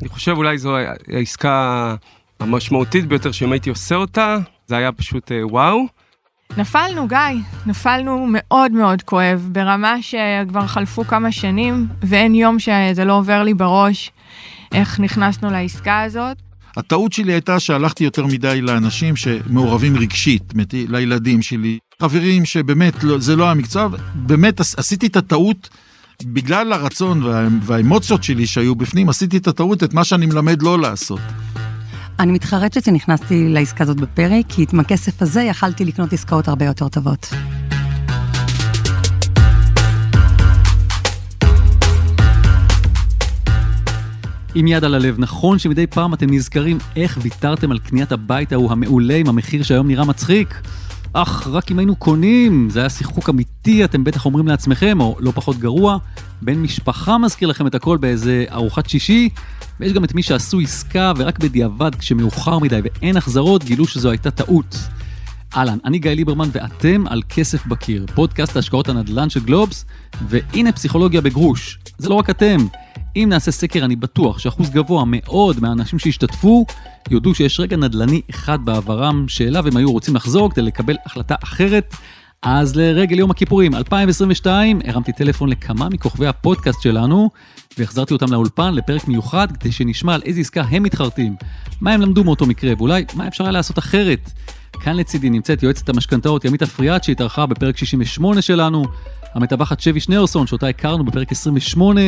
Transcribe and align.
אני 0.00 0.08
חושב 0.08 0.32
אולי 0.36 0.58
זו 0.58 0.76
העסקה 1.12 1.94
המשמעותית 2.40 3.06
ביותר 3.06 3.32
שאם 3.32 3.52
הייתי 3.52 3.70
עושה 3.70 3.94
אותה, 3.94 4.38
זה 4.66 4.76
היה 4.76 4.92
פשוט 4.92 5.32
אה, 5.32 5.46
וואו. 5.46 5.86
נפלנו, 6.56 7.08
גיא, 7.08 7.18
נפלנו 7.66 8.26
מאוד 8.30 8.72
מאוד 8.72 9.02
כואב, 9.02 9.48
ברמה 9.52 10.02
שכבר 10.02 10.66
חלפו 10.66 11.04
כמה 11.04 11.32
שנים, 11.32 11.86
ואין 12.02 12.34
יום 12.34 12.58
שזה 12.58 13.04
לא 13.04 13.12
עובר 13.12 13.42
לי 13.42 13.54
בראש 13.54 14.10
איך 14.72 15.00
נכנסנו 15.00 15.50
לעסקה 15.50 16.02
הזאת. 16.02 16.36
הטעות 16.76 17.12
שלי 17.12 17.32
הייתה 17.32 17.60
שהלכתי 17.60 18.04
יותר 18.04 18.26
מדי 18.26 18.60
לאנשים 18.60 19.16
שמעורבים 19.16 19.96
רגשית, 19.96 20.52
לילדים 20.72 21.42
שלי, 21.42 21.78
חברים 22.02 22.44
שבאמת 22.44 23.04
לא, 23.04 23.18
זה 23.18 23.36
לא 23.36 23.50
המקצוע, 23.50 23.88
באמת 24.14 24.60
עשיתי 24.60 25.06
את 25.06 25.16
הטעות. 25.16 25.68
בגלל 26.24 26.72
הרצון 26.72 27.22
וה, 27.22 27.48
והאמוציות 27.62 28.24
שלי 28.24 28.46
שהיו 28.46 28.74
בפנים, 28.74 29.08
עשיתי 29.08 29.36
את 29.36 29.46
הטעות, 29.46 29.82
את 29.84 29.94
מה 29.94 30.04
שאני 30.04 30.26
מלמד 30.26 30.62
לא 30.62 30.78
לעשות. 30.78 31.20
אני 32.18 32.32
מתחרטת 32.32 32.84
שנכנסתי 32.84 33.48
לעסקה 33.48 33.84
הזאת 33.84 33.96
בפרק, 33.96 34.44
כי 34.48 34.66
עם 34.72 34.80
הכסף 34.80 35.22
הזה 35.22 35.42
יכלתי 35.42 35.84
לקנות 35.84 36.12
עסקאות 36.12 36.48
הרבה 36.48 36.64
יותר 36.64 36.88
טובות. 36.88 37.30
עם 44.54 44.66
יד 44.66 44.84
על 44.84 44.94
הלב, 44.94 45.14
נכון 45.18 45.58
שמדי 45.58 45.86
פעם 45.86 46.14
אתם 46.14 46.26
נזכרים 46.30 46.78
איך 46.96 47.18
ויתרתם 47.22 47.70
על 47.70 47.78
קניית 47.78 48.12
הבית 48.12 48.52
ההוא 48.52 48.72
המעולה 48.72 49.16
עם 49.16 49.28
המחיר 49.28 49.62
שהיום 49.62 49.88
נראה 49.88 50.04
מצחיק? 50.04 50.60
אך, 51.12 51.48
רק 51.52 51.70
אם 51.70 51.78
היינו 51.78 51.96
קונים, 51.96 52.70
זה 52.70 52.80
היה 52.80 52.88
שיחוק 52.88 53.28
אמיתי, 53.28 53.84
אתם 53.84 54.04
בטח 54.04 54.26
אומרים 54.26 54.48
לעצמכם, 54.48 55.00
או 55.00 55.16
לא 55.20 55.30
פחות 55.30 55.56
גרוע, 55.56 55.98
בן 56.42 56.58
משפחה 56.58 57.18
מזכיר 57.18 57.48
לכם 57.48 57.66
את 57.66 57.74
הכל 57.74 57.96
באיזה 57.96 58.44
ארוחת 58.50 58.88
שישי, 58.88 59.28
ויש 59.80 59.92
גם 59.92 60.04
את 60.04 60.14
מי 60.14 60.22
שעשו 60.22 60.60
עסקה 60.60 61.12
ורק 61.16 61.38
בדיעבד, 61.38 61.94
כשמאוחר 61.94 62.58
מדי 62.58 62.80
ואין 62.84 63.16
החזרות, 63.16 63.64
גילו 63.64 63.86
שזו 63.86 64.10
הייתה 64.10 64.30
טעות. 64.30 64.76
אהלן, 65.56 65.78
אני 65.84 65.98
גיא 65.98 66.10
ליברמן 66.10 66.48
ואתם 66.52 67.04
על 67.06 67.22
כסף 67.28 67.66
בקיר, 67.66 68.06
פודקאסט 68.14 68.56
השקעות 68.56 68.88
הנדל"ן 68.88 69.30
של 69.30 69.40
גלובס, 69.40 69.84
והנה 70.28 70.72
פסיכולוגיה 70.72 71.20
בגרוש. 71.20 71.78
זה 71.98 72.08
לא 72.08 72.14
רק 72.14 72.30
אתם, 72.30 72.56
אם 73.16 73.26
נעשה 73.28 73.50
סקר 73.50 73.84
אני 73.84 73.96
בטוח 73.96 74.38
שאחוז 74.38 74.70
גבוה 74.70 75.04
מאוד 75.06 75.60
מהאנשים 75.60 75.98
שהשתתפו 75.98 76.66
יודו 77.10 77.34
שיש 77.34 77.60
רגע 77.60 77.76
נדל"ני 77.76 78.20
אחד 78.30 78.64
בעברם 78.64 79.24
שאליו 79.28 79.66
הם 79.66 79.76
היו 79.76 79.92
רוצים 79.92 80.16
לחזור 80.16 80.50
כדי 80.50 80.62
לקבל 80.62 80.96
החלטה 81.06 81.34
אחרת. 81.42 81.94
אז 82.42 82.76
לרגל 82.76 83.18
יום 83.18 83.30
הכיפורים 83.30 83.74
2022 83.74 84.80
הרמתי 84.84 85.12
טלפון 85.12 85.48
לכמה 85.48 85.88
מכוכבי 85.88 86.26
הפודקאסט 86.26 86.82
שלנו 86.82 87.30
והחזרתי 87.78 88.14
אותם 88.14 88.32
לאולפן 88.32 88.74
לפרק 88.74 89.08
מיוחד 89.08 89.56
כדי 89.56 89.72
שנשמע 89.72 90.14
על 90.14 90.22
איזה 90.24 90.40
עסקה 90.40 90.62
הם 90.62 90.82
מתחרטים, 90.82 91.36
מה 91.80 91.92
הם 91.92 92.00
למדו 92.00 92.24
מאותו 92.24 92.46
מקרה 92.46 92.72
ואולי 92.78 93.04
מה 93.14 93.28
אפשר 93.28 93.44
היה 93.44 93.52
לעשות 93.52 93.78
אחרת. 93.78 94.30
כאן 94.80 94.96
לצידי 94.96 95.30
נמצאת 95.30 95.62
יועצת 95.62 95.88
המשכנתאות 95.88 96.44
ימית 96.44 96.62
אפריאט 96.62 97.04
שהתארחה 97.04 97.46
בפרק 97.46 97.76
68 97.76 98.42
שלנו, 98.42 98.84
המטווחת 99.34 99.80
שבי 99.80 100.00
שניאורסון 100.00 100.46
שאותה 100.46 100.68
הכרנו 100.68 101.04
בפרק 101.04 101.32
28, 101.32 102.00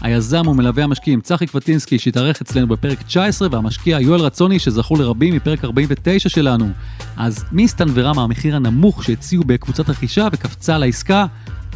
היזם 0.00 0.46
ומלווה 0.46 0.84
המשקיעים 0.84 1.20
צחי 1.20 1.46
קבטינסקי 1.46 1.98
שהתארח 1.98 2.40
אצלנו 2.40 2.66
בפרק 2.66 3.02
19 3.02 3.48
והמשקיע 3.50 4.00
יואל 4.00 4.20
רצוני 4.20 4.58
שזכור 4.58 4.98
לרבים 4.98 5.34
מפרק 5.34 5.64
49 5.64 6.28
שלנו. 6.28 6.68
אז 7.16 7.44
מי 7.52 7.64
הסתנוורה 7.64 8.12
מהמחיר 8.12 8.56
הנמוך 8.56 9.04
שהציעו 9.04 9.44
בקבוצת 9.46 9.90
רכישה 9.90 10.28
וקפצה 10.32 10.78
לעסקה? 10.78 11.26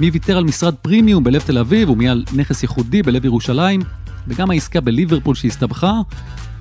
מי 0.01 0.11
ויתר 0.11 0.37
על 0.37 0.45
משרד 0.45 0.75
פרימיום 0.75 1.25
בלב 1.25 1.41
תל 1.41 1.59
אביב 1.59 1.91
ומי 1.91 2.09
על 2.09 2.25
נכס 2.37 2.62
ייחודי 2.62 3.03
בלב 3.03 3.25
ירושלים? 3.25 3.81
וגם 4.29 4.51
העסקה 4.51 4.81
בליברפול 4.81 5.35
שהסתבכה. 5.35 5.93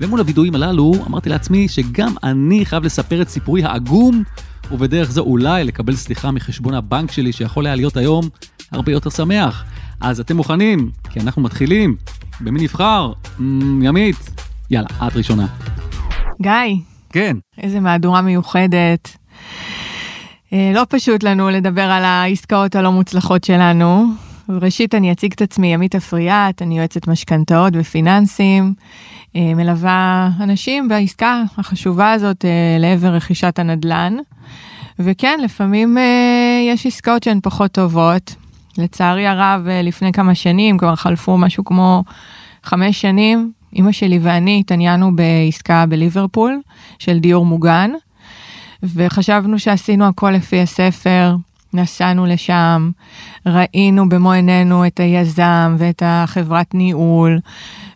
ומול 0.02 0.20
הווידואים 0.20 0.56
הללו 0.56 0.94
אמרתי 1.08 1.30
לעצמי 1.30 1.68
שגם 1.68 2.14
אני 2.24 2.66
חייב 2.66 2.84
לספר 2.84 3.22
את 3.22 3.30
סיפורי 3.30 3.64
העגום 3.64 4.24
ובדרך 4.72 5.12
זו 5.12 5.22
אולי 5.22 5.64
לקבל 5.64 5.96
סליחה 5.96 6.32
מחשבון 6.32 6.74
הבנק 6.74 7.12
שלי 7.12 7.32
שיכול 7.32 7.66
היה 7.66 7.76
להיות 7.76 7.98
היום 7.98 8.30
הרבה 8.72 8.92
יותר 8.92 9.10
שמח. 9.10 9.66
אז 10.02 10.20
אתם 10.20 10.38
מוכנים? 10.38 10.92
כי 11.10 11.20
אנחנו 11.20 11.42
מתחילים. 11.42 11.96
במי 12.42 12.64
נבחר? 12.64 13.12
ימית. 13.82 14.30
יאללה, 14.70 14.88
את 15.08 15.16
ראשונה. 15.16 15.48
גיא. 16.42 16.52
כן. 17.10 17.38
איזה 17.58 17.80
מהדורה 17.80 18.22
מיוחדת. 18.22 19.18
אה, 20.54 20.72
לא 20.74 20.86
פשוט 20.90 21.24
לנו 21.24 21.50
לדבר 21.50 21.82
על 21.92 22.04
העסקאות 22.04 22.76
הלא 22.76 22.92
מוצלחות 22.92 23.44
שלנו. 23.44 24.06
ראשית 24.50 24.96
אני 24.96 25.12
אציג 25.12 25.34
את 25.34 25.42
עצמי, 25.42 25.74
ימית 25.74 25.96
אפריאט, 25.96 26.62
אני 26.62 26.78
יועצת 26.78 27.08
משכנתאות 27.08 27.74
ופיננסים, 27.76 28.74
אה, 29.36 29.54
מלווה 29.56 30.30
אנשים 30.40 30.88
בעסקה 30.88 31.44
החשובה 31.58 32.12
הזאת 32.12 32.46
אה, 32.46 32.78
לעבר 32.80 33.08
רכישת 33.08 33.60
הנדל"ן. 33.60 34.18
וכן, 35.00 35.40
לפעמים 35.44 35.98
יש 36.70 36.86
עסקאות 36.86 37.24
שהן 37.24 37.40
פחות 37.44 37.72
טובות. 37.72 38.36
לצערי 38.78 39.28
הרב, 39.28 39.68
לפני 39.84 40.12
כמה 40.12 40.36
שנים, 40.36 40.78
כבר 40.78 40.96
חלפו 40.96 41.38
משהו 41.38 41.64
כמו 41.64 42.04
חמש 42.64 43.02
שנים, 43.02 43.52
אימא 43.74 43.92
שלי 43.92 44.20
ואני 44.22 44.60
התעניינו 44.60 45.16
בעסקה 45.16 45.86
בליברפול 45.86 46.62
של 47.00 47.20
דיור 47.20 47.46
מוגן, 47.46 47.92
וחשבנו 48.84 49.60
שעשינו 49.60 50.06
הכל 50.06 50.32
לפי 50.32 50.62
הספר. 50.62 51.36
נסענו 51.74 52.26
לשם, 52.26 52.92
ראינו 53.46 54.10
במו 54.10 54.32
עינינו 54.32 54.88
את 54.88 55.00
היזם 55.00 55.76
ואת 55.78 56.04
החברת 56.06 56.74
ניהול, 56.74 57.40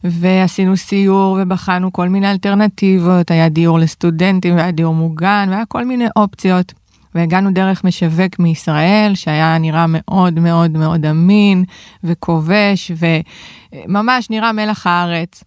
ועשינו 0.03 0.77
סיור 0.77 1.39
ובחנו 1.41 1.93
כל 1.93 2.09
מיני 2.09 2.31
אלטרנטיבות, 2.31 3.31
היה 3.31 3.49
דיור 3.49 3.79
לסטודנטים 3.79 4.55
והיה 4.55 4.71
דיור 4.71 4.93
מוגן, 4.93 5.47
והיה 5.49 5.65
כל 5.65 5.85
מיני 5.85 6.05
אופציות. 6.15 6.73
והגענו 7.15 7.51
דרך 7.51 7.83
משווק 7.83 8.39
מישראל, 8.39 9.11
שהיה 9.15 9.57
נראה 9.57 9.85
מאוד 9.87 10.39
מאוד 10.39 10.71
מאוד 10.71 11.05
אמין 11.05 11.63
וכובש, 12.03 12.91
וממש 12.97 14.29
נראה 14.29 14.51
מלח 14.51 14.87
הארץ. 14.87 15.43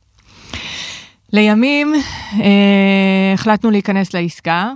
לימים 1.33 1.95
אה, 2.41 3.33
החלטנו 3.35 3.71
להיכנס 3.71 4.15
לעסקה, 4.15 4.71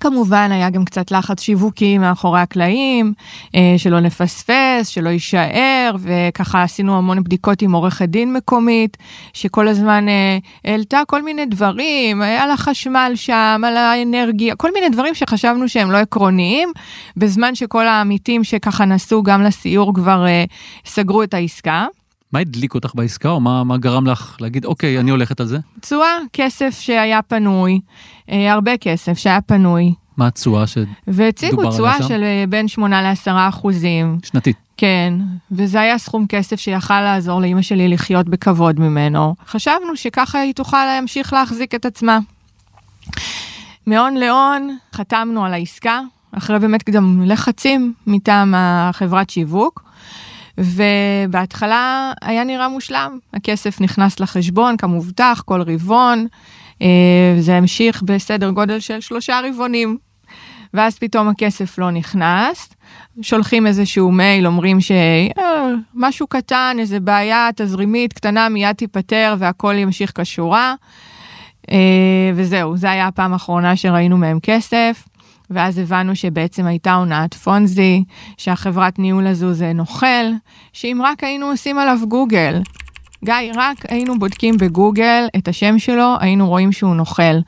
כמובן 0.00 0.52
היה 0.52 0.70
גם 0.70 0.84
קצת 0.84 1.10
לחץ 1.10 1.40
שיווקי 1.40 1.98
מאחורי 1.98 2.40
הקלעים, 2.40 3.12
אה, 3.54 3.74
שלא 3.76 4.00
נפספס, 4.00 4.88
שלא 4.88 5.08
יישאר, 5.08 5.94
וככה 5.98 6.62
עשינו 6.62 6.98
המון 6.98 7.24
בדיקות 7.24 7.62
עם 7.62 7.72
עורכת 7.72 8.08
דין 8.08 8.32
מקומית, 8.32 8.96
שכל 9.32 9.68
הזמן 9.68 10.08
אה, 10.08 10.38
העלתה 10.64 11.02
כל 11.06 11.22
מיני 11.22 11.46
דברים, 11.46 12.22
על 12.22 12.50
החשמל 12.50 13.12
שם, 13.14 13.62
על 13.66 13.76
האנרגיה, 13.76 14.56
כל 14.56 14.70
מיני 14.74 14.88
דברים 14.88 15.14
שחשבנו 15.14 15.68
שהם 15.68 15.90
לא 15.90 15.96
עקרוניים, 15.96 16.72
בזמן 17.16 17.54
שכל 17.54 17.86
העמיתים 17.86 18.44
שככה 18.44 18.84
נסעו 18.84 19.22
גם 19.22 19.42
לסיור 19.42 19.94
כבר 19.94 20.26
אה, 20.26 20.44
סגרו 20.86 21.22
את 21.22 21.34
העסקה. 21.34 21.86
מה 22.34 22.40
הדליק 22.40 22.74
אותך 22.74 22.90
בעסקה, 22.94 23.28
או 23.28 23.40
מה, 23.40 23.64
מה 23.64 23.76
גרם 23.76 24.06
לך 24.06 24.36
להגיד, 24.40 24.64
אוקיי, 24.64 25.00
אני 25.00 25.10
הולכת 25.10 25.40
על 25.40 25.46
זה? 25.46 25.58
תשואה, 25.80 26.16
כסף 26.32 26.78
שהיה 26.80 27.22
פנוי, 27.22 27.80
אה, 28.30 28.52
הרבה 28.52 28.76
כסף 28.76 29.18
שהיה 29.18 29.40
פנוי. 29.40 29.94
מה 30.16 30.26
התשואה 30.26 30.66
שדובר 30.66 30.88
עליה 30.90 30.94
שם? 31.06 31.22
והציגו 31.22 31.70
תשואה 31.70 32.02
של 32.02 32.22
אה, 32.22 32.44
בין 32.48 32.68
8 32.68 33.02
ל-10 33.02 33.30
אחוזים. 33.48 34.18
שנתית. 34.22 34.56
כן, 34.76 35.14
וזה 35.52 35.80
היה 35.80 35.98
סכום 35.98 36.26
כסף 36.28 36.60
שיכל 36.60 37.00
לעזור 37.00 37.40
לאימא 37.40 37.62
שלי 37.62 37.88
לחיות 37.88 38.28
בכבוד 38.28 38.80
ממנו. 38.80 39.34
חשבנו 39.46 39.96
שככה 39.96 40.38
היא 40.38 40.54
תוכל 40.54 40.84
להמשיך 40.84 41.32
להחזיק 41.32 41.74
את 41.74 41.84
עצמה. 41.84 42.18
מהון 43.86 44.14
להון 44.14 44.76
חתמנו 44.94 45.44
על 45.44 45.52
העסקה, 45.54 46.00
אחרי 46.32 46.58
באמת 46.58 46.90
גם 46.90 47.22
לחצים 47.26 47.92
מטעם 48.06 48.54
החברת 48.56 49.30
שיווק. 49.30 49.84
ובהתחלה 50.58 52.12
היה 52.22 52.44
נראה 52.44 52.68
מושלם, 52.68 53.18
הכסף 53.32 53.80
נכנס 53.80 54.20
לחשבון 54.20 54.76
כמובטח 54.76 55.42
כל 55.46 55.62
רבעון, 55.62 56.26
אה, 56.82 57.36
זה 57.40 57.56
המשיך 57.56 58.02
בסדר 58.02 58.50
גודל 58.50 58.80
של 58.80 59.00
שלושה 59.00 59.40
רבעונים. 59.44 59.98
ואז 60.74 60.98
פתאום 60.98 61.28
הכסף 61.28 61.78
לא 61.78 61.90
נכנס, 61.90 62.68
שולחים 63.22 63.66
איזשהו 63.66 64.12
מייל, 64.12 64.46
אומרים 64.46 64.78
שמשהו 64.80 66.26
אה, 66.34 66.40
קטן, 66.40 66.76
איזה 66.78 67.00
בעיה 67.00 67.48
תזרימית 67.56 68.12
קטנה 68.12 68.48
מיד 68.48 68.72
תיפתר 68.72 69.34
והכל 69.38 69.74
ימשיך 69.78 70.12
כשורה. 70.14 70.74
אה, 71.70 72.30
וזהו, 72.34 72.76
זו 72.76 72.88
הייתה 72.88 73.06
הפעם 73.06 73.32
האחרונה 73.32 73.76
שראינו 73.76 74.16
מהם 74.16 74.38
כסף. 74.42 75.04
ואז 75.54 75.78
הבנו 75.78 76.16
שבעצם 76.16 76.66
הייתה 76.66 76.94
הונאת 76.94 77.34
פונזי, 77.34 78.04
שהחברת 78.36 78.98
ניהול 78.98 79.26
הזו 79.26 79.52
זה 79.52 79.72
נוכל, 79.72 80.24
שאם 80.72 81.00
רק 81.04 81.24
היינו 81.24 81.46
עושים 81.46 81.78
עליו 81.78 81.98
גוגל, 82.08 82.62
גיא, 83.24 83.52
רק 83.54 83.76
היינו 83.88 84.18
בודקים 84.18 84.56
בגוגל 84.56 85.26
את 85.36 85.48
השם 85.48 85.78
שלו, 85.78 86.14
היינו 86.20 86.48
רואים 86.48 86.72
שהוא 86.72 86.94
נוכל. 86.94 87.38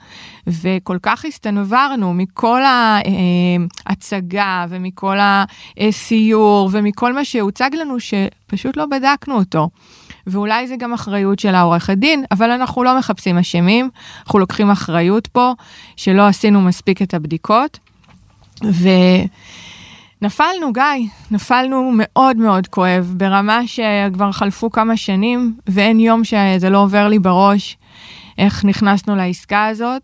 וכל 0.46 0.98
כך 1.02 1.24
הסתנוורנו 1.24 2.14
מכל 2.14 2.60
ההצגה 3.86 4.66
ומכל 4.68 5.16
הסיור 5.78 6.70
ומכל 6.72 7.12
מה 7.12 7.24
שהוצג 7.24 7.70
לנו, 7.72 7.96
שפשוט 8.00 8.76
לא 8.76 8.86
בדקנו 8.86 9.34
אותו. 9.34 9.68
ואולי 10.26 10.68
זה 10.68 10.76
גם 10.76 10.92
אחריות 10.92 11.38
של 11.38 11.54
העורכת 11.54 11.96
דין, 11.96 12.24
אבל 12.30 12.50
אנחנו 12.50 12.84
לא 12.84 12.98
מחפשים 12.98 13.38
אשמים, 13.38 13.90
אנחנו 14.22 14.38
לוקחים 14.38 14.70
אחריות 14.70 15.26
פה, 15.26 15.52
שלא 15.96 16.26
עשינו 16.26 16.60
מספיק 16.60 17.02
את 17.02 17.14
הבדיקות. 17.14 17.78
ונפלנו, 18.62 20.72
גיא, 20.72 20.82
נפלנו 21.30 21.92
מאוד 21.96 22.36
מאוד 22.36 22.66
כואב, 22.66 23.14
ברמה 23.16 23.66
שכבר 23.66 24.32
חלפו 24.32 24.70
כמה 24.70 24.96
שנים, 24.96 25.56
ואין 25.66 26.00
יום 26.00 26.24
שזה 26.24 26.70
לא 26.70 26.78
עובר 26.78 27.08
לי 27.08 27.18
בראש 27.18 27.76
איך 28.38 28.64
נכנסנו 28.64 29.16
לעסקה 29.16 29.66
הזאת. 29.66 30.02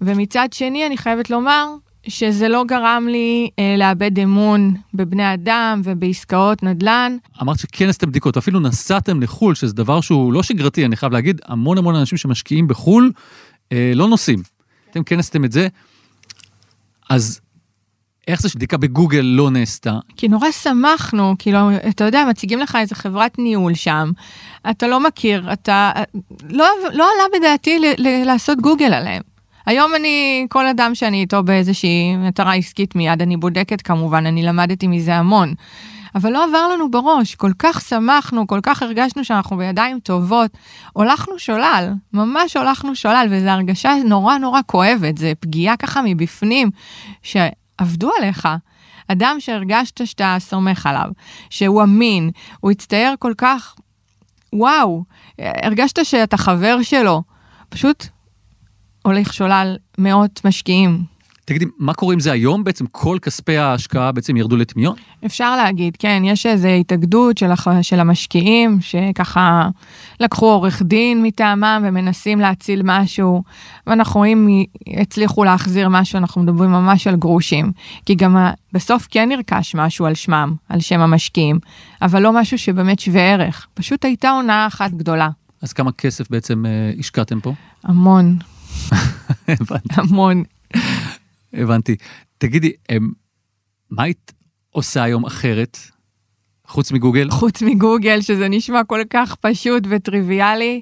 ומצד 0.00 0.48
שני, 0.52 0.86
אני 0.86 0.96
חייבת 0.96 1.30
לומר 1.30 1.66
שזה 2.08 2.48
לא 2.48 2.64
גרם 2.64 3.06
לי 3.10 3.50
אה, 3.58 3.74
לאבד 3.78 4.18
אמון 4.18 4.74
בבני 4.94 5.34
אדם 5.34 5.80
ובעסקאות 5.84 6.62
נדל"ן. 6.62 7.16
אמרת 7.42 7.58
שכן 7.58 7.88
עשיתם 7.88 8.08
בדיקות, 8.08 8.36
אפילו 8.36 8.60
נסעתם 8.60 9.22
לחו"ל, 9.22 9.54
שזה 9.54 9.74
דבר 9.74 10.00
שהוא 10.00 10.32
לא 10.32 10.42
שגרתי, 10.42 10.84
אני 10.84 10.96
חייב 10.96 11.12
להגיד, 11.12 11.40
המון 11.44 11.78
המון 11.78 11.94
אנשים 11.94 12.18
שמשקיעים 12.18 12.68
בחו"ל 12.68 13.12
אה, 13.72 13.92
לא 13.94 14.08
נוסעים. 14.08 14.42
אתם 14.90 15.04
כן 15.04 15.18
עשיתם 15.18 15.44
את 15.44 15.52
זה, 15.52 15.68
אז 17.10 17.40
איך 18.28 18.42
זה 18.42 18.48
שבדיקה 18.48 18.76
בגוגל 18.76 19.20
לא 19.20 19.50
נעשתה? 19.50 19.98
כי 20.16 20.28
נורא 20.28 20.50
שמחנו, 20.50 21.34
כאילו, 21.38 21.58
אתה 21.88 22.04
יודע, 22.04 22.24
מציגים 22.30 22.58
לך 22.58 22.78
איזה 22.80 22.94
חברת 22.94 23.38
ניהול 23.38 23.74
שם, 23.74 24.10
אתה 24.70 24.86
לא 24.88 25.00
מכיר, 25.00 25.52
אתה... 25.52 25.92
לא, 26.50 26.66
לא 26.92 27.08
עלה 27.14 27.38
בדעתי 27.38 27.78
ל, 27.78 27.84
ל, 27.98 28.24
לעשות 28.24 28.60
גוגל 28.60 28.92
עליהם. 28.92 29.22
היום 29.66 29.94
אני, 29.94 30.46
כל 30.48 30.66
אדם 30.66 30.94
שאני 30.94 31.20
איתו 31.20 31.42
באיזושהי 31.42 32.16
מטרה 32.16 32.54
עסקית 32.54 32.96
מיד, 32.96 33.22
אני 33.22 33.36
בודקת 33.36 33.82
כמובן, 33.82 34.26
אני 34.26 34.42
למדתי 34.42 34.86
מזה 34.86 35.14
המון. 35.14 35.54
אבל 36.14 36.32
לא 36.32 36.44
עבר 36.44 36.68
לנו 36.68 36.90
בראש, 36.90 37.34
כל 37.34 37.50
כך 37.58 37.80
שמחנו, 37.80 38.46
כל 38.46 38.60
כך 38.62 38.82
הרגשנו 38.82 39.24
שאנחנו 39.24 39.56
בידיים 39.56 40.00
טובות. 40.00 40.50
הולכנו 40.92 41.38
שולל, 41.38 41.92
ממש 42.12 42.56
הולכנו 42.56 42.94
שולל, 42.94 43.26
וזו 43.30 43.48
הרגשה 43.48 43.94
נורא 44.04 44.38
נורא 44.38 44.60
כואבת, 44.66 45.18
זה 45.18 45.32
פגיעה 45.40 45.76
ככה 45.76 46.00
מבפנים, 46.04 46.70
שעבדו 47.78 48.10
עליך. 48.18 48.48
אדם 49.08 49.36
שהרגשת 49.38 50.06
שאתה 50.06 50.36
סומך 50.38 50.86
עליו, 50.86 51.10
שהוא 51.50 51.82
אמין, 51.82 52.30
הוא 52.60 52.70
הצטייר 52.70 53.14
כל 53.18 53.32
כך, 53.38 53.74
וואו, 54.52 55.04
הרגשת 55.38 56.04
שאתה 56.04 56.36
חבר 56.36 56.82
שלו. 56.82 57.22
פשוט 57.68 58.06
הולך 59.02 59.32
שולל 59.32 59.76
מאות 59.98 60.40
משקיעים. 60.44 61.04
תגידי, 61.48 61.64
מה 61.78 61.94
קורה 61.94 62.12
עם 62.12 62.20
זה 62.20 62.32
היום? 62.32 62.64
בעצם 62.64 62.86
כל 62.86 63.18
כספי 63.22 63.56
ההשקעה 63.56 64.12
בעצם 64.12 64.36
ירדו 64.36 64.56
לטמיון? 64.56 64.96
אפשר 65.26 65.56
להגיד, 65.56 65.96
כן, 65.98 66.22
יש 66.24 66.46
איזו 66.46 66.68
התאגדות 66.68 67.38
של, 67.38 67.50
הח... 67.50 67.82
של 67.82 68.00
המשקיעים, 68.00 68.78
שככה 68.80 69.68
לקחו 70.20 70.46
עורך 70.46 70.82
דין 70.82 71.22
מטעמם 71.22 71.84
ומנסים 71.88 72.40
להציל 72.40 72.82
משהו, 72.84 73.42
ואנחנו 73.86 74.18
רואים, 74.18 74.64
הצליחו 75.00 75.44
להחזיר 75.44 75.88
משהו, 75.88 76.16
אנחנו 76.18 76.42
מדברים 76.42 76.70
ממש 76.70 77.06
על 77.06 77.16
גרושים. 77.16 77.72
כי 78.06 78.14
גם 78.14 78.36
בסוף 78.72 79.06
כן 79.10 79.28
נרכש 79.28 79.74
משהו 79.74 80.06
על 80.06 80.14
שמם, 80.14 80.54
על 80.68 80.80
שם 80.80 81.00
המשקיעים, 81.00 81.58
אבל 82.02 82.22
לא 82.22 82.32
משהו 82.32 82.58
שבאמת 82.58 82.98
שווה 82.98 83.32
ערך. 83.32 83.66
פשוט 83.74 84.04
הייתה 84.04 84.30
הונאה 84.30 84.66
אחת 84.66 84.90
גדולה. 84.90 85.28
אז 85.62 85.72
כמה 85.72 85.92
כסף 85.92 86.30
בעצם 86.30 86.66
אה, 86.66 86.92
השקעתם 86.98 87.40
פה? 87.40 87.52
המון. 87.84 88.36
המון. 89.96 90.42
הבנתי. 91.52 91.96
תגידי, 92.38 92.72
מה 93.90 94.02
היית 94.02 94.32
עושה 94.70 95.02
היום 95.02 95.24
אחרת, 95.24 95.78
חוץ 96.66 96.92
מגוגל? 96.92 97.30
חוץ 97.30 97.62
מגוגל, 97.62 98.20
שזה 98.20 98.48
נשמע 98.48 98.84
כל 98.84 99.00
כך 99.10 99.34
פשוט 99.34 99.84
וטריוויאלי. 99.88 100.80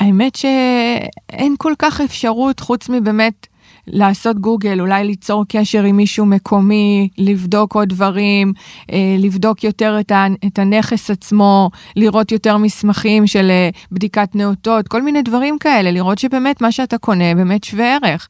האמת 0.00 0.34
שאין 0.34 1.54
כל 1.58 1.72
כך 1.78 2.00
אפשרות, 2.00 2.60
חוץ 2.60 2.88
מבאמת 2.88 3.46
לעשות 3.86 4.38
גוגל, 4.38 4.80
אולי 4.80 5.04
ליצור 5.04 5.44
קשר 5.48 5.82
עם 5.82 5.96
מישהו 5.96 6.26
מקומי, 6.26 7.08
לבדוק 7.18 7.74
עוד 7.74 7.88
דברים, 7.88 8.52
אה, 8.92 9.16
לבדוק 9.18 9.64
יותר 9.64 9.96
את, 10.00 10.12
את 10.46 10.58
הנכס 10.58 11.10
עצמו, 11.10 11.70
לראות 11.96 12.32
יותר 12.32 12.56
מסמכים 12.56 13.26
של 13.26 13.50
אה, 13.50 13.68
בדיקת 13.92 14.34
נאותות, 14.34 14.88
כל 14.88 15.02
מיני 15.02 15.22
דברים 15.22 15.58
כאלה, 15.58 15.90
לראות 15.90 16.18
שבאמת 16.18 16.60
מה 16.60 16.72
שאתה 16.72 16.98
קונה 16.98 17.34
באמת 17.34 17.64
שווה 17.64 17.98
ערך. 18.02 18.28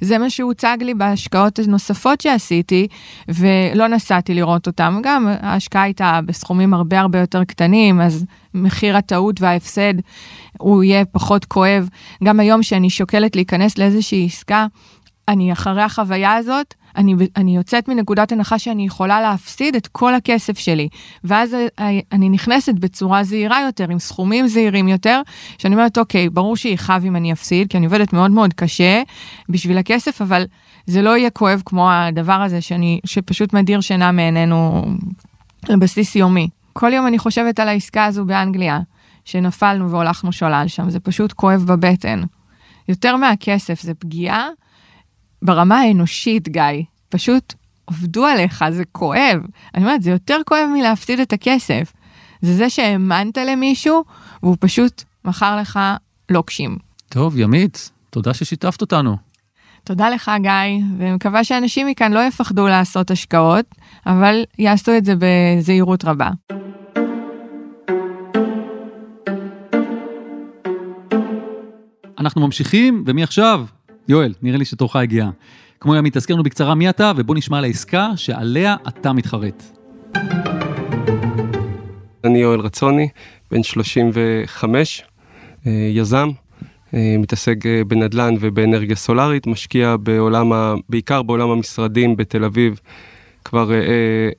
זה 0.00 0.18
מה 0.18 0.30
שהוצג 0.30 0.76
לי 0.80 0.94
בהשקעות 0.94 1.58
הנוספות 1.58 2.20
שעשיתי, 2.20 2.86
ולא 3.28 3.88
נסעתי 3.88 4.34
לראות 4.34 4.66
אותם. 4.66 5.00
גם 5.02 5.28
ההשקעה 5.40 5.82
הייתה 5.82 6.20
בסכומים 6.26 6.74
הרבה 6.74 7.00
הרבה 7.00 7.18
יותר 7.18 7.44
קטנים, 7.44 8.00
אז 8.00 8.24
מחיר 8.54 8.96
הטעות 8.96 9.40
וההפסד 9.40 9.94
הוא 10.58 10.84
יהיה 10.84 11.04
פחות 11.04 11.44
כואב. 11.44 11.88
גם 12.24 12.40
היום 12.40 12.62
שאני 12.62 12.90
שוקלת 12.90 13.36
להיכנס 13.36 13.78
לאיזושהי 13.78 14.26
עסקה, 14.26 14.66
אני 15.28 15.52
אחרי 15.52 15.82
החוויה 15.82 16.34
הזאת, 16.34 16.74
אני, 16.96 17.14
אני 17.36 17.56
יוצאת 17.56 17.88
מנקודת 17.88 18.32
הנחה 18.32 18.58
שאני 18.58 18.86
יכולה 18.86 19.20
להפסיד 19.20 19.76
את 19.76 19.86
כל 19.86 20.14
הכסף 20.14 20.58
שלי. 20.58 20.88
ואז 21.24 21.56
אני 22.12 22.28
נכנסת 22.28 22.74
בצורה 22.74 23.24
זהירה 23.24 23.60
יותר, 23.66 23.90
עם 23.90 23.98
סכומים 23.98 24.46
זהירים 24.46 24.88
יותר, 24.88 25.20
שאני 25.58 25.74
אומרת, 25.74 25.98
אוקיי, 25.98 26.28
ברור 26.28 26.56
שיכאב 26.56 27.04
אם 27.04 27.16
אני 27.16 27.32
אפסיד, 27.32 27.68
כי 27.70 27.76
אני 27.76 27.86
עובדת 27.86 28.12
מאוד 28.12 28.30
מאוד 28.30 28.54
קשה 28.54 29.02
בשביל 29.48 29.78
הכסף, 29.78 30.22
אבל 30.22 30.44
זה 30.86 31.02
לא 31.02 31.16
יהיה 31.16 31.30
כואב 31.30 31.62
כמו 31.66 31.90
הדבר 31.92 32.32
הזה 32.32 32.60
שאני, 32.60 33.00
שפשוט 33.06 33.52
מדיר 33.52 33.80
שינה 33.80 34.12
מעינינו 34.12 34.86
על 35.68 35.76
בסיס 35.76 36.16
יומי. 36.16 36.48
כל 36.72 36.92
יום 36.92 37.06
אני 37.06 37.18
חושבת 37.18 37.60
על 37.60 37.68
העסקה 37.68 38.04
הזו 38.04 38.24
באנגליה, 38.24 38.80
שנפלנו 39.24 39.90
והולכנו 39.90 40.32
שולל 40.32 40.64
שם, 40.66 40.90
זה 40.90 41.00
פשוט 41.00 41.32
כואב 41.32 41.64
בבטן. 41.66 42.22
יותר 42.88 43.16
מהכסף, 43.16 43.80
זה 43.80 43.94
פגיעה 43.94 44.48
ברמה 45.42 45.80
האנושית, 45.80 46.48
גיא, 46.48 46.82
פשוט 47.08 47.54
עבדו 47.86 48.26
עליך, 48.26 48.64
זה 48.70 48.84
כואב. 48.92 49.40
אני 49.74 49.84
אומרת, 49.84 50.02
זה 50.02 50.10
יותר 50.10 50.38
כואב 50.46 50.68
מלהפסיד 50.74 51.20
את 51.20 51.32
הכסף. 51.32 51.92
זה 52.42 52.54
זה 52.54 52.70
שהאמנת 52.70 53.38
למישהו, 53.38 54.04
והוא 54.42 54.56
פשוט 54.60 55.02
מכר 55.24 55.56
לך 55.56 55.80
לוקשים. 56.30 56.76
טוב, 57.08 57.38
ימית, 57.38 57.90
תודה 58.10 58.34
ששיתפת 58.34 58.80
אותנו. 58.80 59.16
תודה 59.84 60.10
לך, 60.10 60.30
גיא, 60.42 60.84
ומקווה 60.98 61.44
שאנשים 61.44 61.86
מכאן 61.86 62.12
לא 62.12 62.20
יפחדו 62.20 62.66
לעשות 62.66 63.10
השקעות, 63.10 63.66
אבל 64.06 64.44
יעשו 64.58 64.96
את 64.96 65.04
זה 65.04 65.14
בזהירות 65.18 66.04
רבה. 66.04 66.30
אנחנו 72.18 72.40
ממשיכים, 72.40 73.04
ומי 73.06 73.22
עכשיו? 73.22 73.64
יואל, 74.08 74.32
נראה 74.42 74.58
לי 74.58 74.64
שתורך 74.64 74.96
הגיע. 74.96 75.30
כמו 75.80 75.96
ימית, 75.96 76.16
תזכיר 76.16 76.36
לנו 76.36 76.42
בקצרה 76.42 76.74
מי 76.74 76.90
אתה, 76.90 77.12
ובוא 77.16 77.34
נשמע 77.34 77.58
על 77.58 77.64
העסקה 77.64 78.10
שעליה 78.16 78.76
אתה 78.88 79.12
מתחרט. 79.12 79.62
אני 82.24 82.38
יואל 82.38 82.60
רצוני, 82.60 83.08
בן 83.50 83.62
35, 83.62 85.02
אה, 85.66 85.72
יזם, 85.72 86.30
אה, 86.94 87.16
מתעסק 87.18 87.66
אה, 87.66 87.84
בנדל"ן 87.86 88.34
ובאנרגיה 88.40 88.96
סולארית, 88.96 89.46
משקיע 89.46 89.96
בעולם, 89.96 90.52
ה... 90.52 90.74
בעיקר 90.88 91.22
בעולם 91.22 91.50
המשרדים 91.50 92.16
בתל 92.16 92.44
אביב 92.44 92.80
כבר 93.44 93.70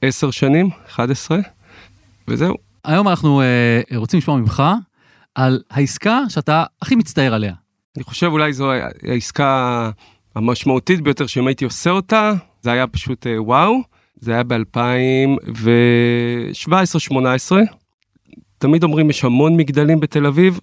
עשר 0.01 0.31
שנים, 0.31 0.69
11, 0.87 1.39
וזהו. 2.27 2.55
היום 2.83 3.07
אנחנו 3.07 3.41
רוצים 3.95 4.17
לשמוע 4.17 4.37
ממך 4.37 4.63
על 5.35 5.61
העסקה 5.71 6.19
שאתה 6.29 6.63
הכי 6.81 6.95
מצטער 6.95 7.33
עליה. 7.33 7.62
אני 7.97 8.03
חושב 8.03 8.27
אולי 8.27 8.53
זו 8.53 8.71
העסקה 9.07 9.89
המשמעותית 10.35 11.01
ביותר 11.01 11.27
שאם 11.27 11.47
הייתי 11.47 11.65
עושה 11.65 11.89
אותה, 11.89 12.33
זה 12.61 12.71
היה 12.71 12.87
פשוט 12.87 13.27
אה, 13.27 13.41
וואו. 13.41 13.81
זה 14.19 14.33
היה 14.33 14.43
ב-2017-2018. 14.43 17.15
תמיד 18.57 18.83
אומרים 18.83 19.09
יש 19.09 19.23
המון 19.23 19.57
מגדלים 19.57 19.99
בתל 19.99 20.25
אביב. 20.25 20.59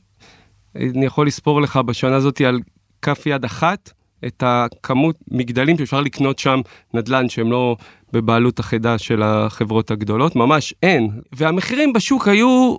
אני 0.76 1.06
יכול 1.06 1.26
לספור 1.26 1.60
לך 1.60 1.76
בשנה 1.76 2.16
הזאת 2.16 2.40
על 2.40 2.58
כף 3.02 3.26
יד 3.26 3.44
אחת 3.44 3.92
את 4.26 4.42
הכמות 4.46 5.16
מגדלים 5.30 5.78
שאפשר 5.78 6.00
לקנות 6.00 6.38
שם 6.38 6.60
נדל"ן 6.94 7.28
שהם 7.28 7.50
לא 7.50 7.76
בבעלות 8.12 8.60
אחידה 8.60 8.98
של 8.98 9.22
החברות 9.22 9.90
הגדולות, 9.90 10.36
ממש 10.36 10.74
אין. 10.82 11.10
והמחירים 11.32 11.92
בשוק 11.92 12.28
היו, 12.28 12.76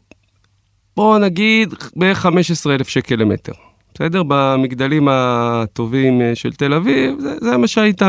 בוא 0.95 1.19
נגיד, 1.19 1.73
ב-15,000 1.95 2.83
שקל 2.83 3.15
למטר. 3.15 3.70
בסדר? 3.93 4.23
במגדלים 4.27 5.07
הטובים 5.11 6.21
אה, 6.21 6.35
של 6.35 6.53
תל 6.53 6.73
אביב, 6.73 7.19
זה, 7.19 7.35
זה 7.41 7.57
מה 7.57 7.67
שהיית, 7.67 8.01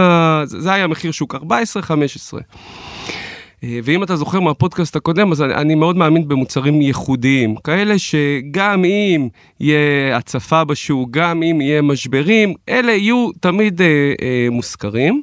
זה, 0.45 0.73
היה 0.73 0.87
מחיר 0.87 1.11
שוק 1.11 1.35
14-15. 1.35 1.39
אה, 3.65 3.79
ואם 3.85 4.03
אתה 4.03 4.17
זוכר 4.17 4.41
מהפודקאסט 4.41 4.97
הקודם, 4.97 5.33
אז 5.33 5.43
אני, 5.43 5.55
אני 5.55 5.75
מאוד 5.75 5.97
מאמין 5.97 6.29
במוצרים 6.29 6.81
ייחודיים, 6.81 7.57
כאלה 7.57 7.99
שגם 7.99 8.85
אם 8.85 9.29
יהיה 9.61 10.17
הצפה 10.17 10.65
בשוק, 10.65 11.09
גם 11.11 11.43
אם 11.43 11.61
יהיה 11.61 11.83
משברים, 11.83 12.55
אלה 12.69 12.93
יהיו 12.93 13.31
תמיד 13.41 13.83
אה, 13.83 13.87
אה, 14.23 14.49
מושכרים. 14.51 15.23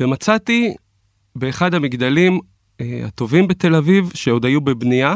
ומצאתי 0.00 0.74
באחד 1.36 1.74
המגדלים 1.74 2.40
אה, 2.80 3.00
הטובים 3.04 3.48
בתל 3.48 3.74
אביב, 3.74 4.10
שעוד 4.14 4.44
היו 4.44 4.60
בבנייה, 4.60 5.14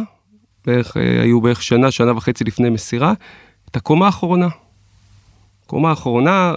בערך, 0.67 0.97
אה, 0.97 1.23
היו 1.23 1.41
בערך 1.41 1.63
שנה, 1.63 1.91
שנה 1.91 2.17
וחצי 2.17 2.45
לפני 2.45 2.71
מסירה, 2.71 3.13
את 3.71 3.77
הקומה 3.77 4.07
האחרונה. 4.07 4.49
קומה 5.67 5.91
האחרונה, 5.91 6.55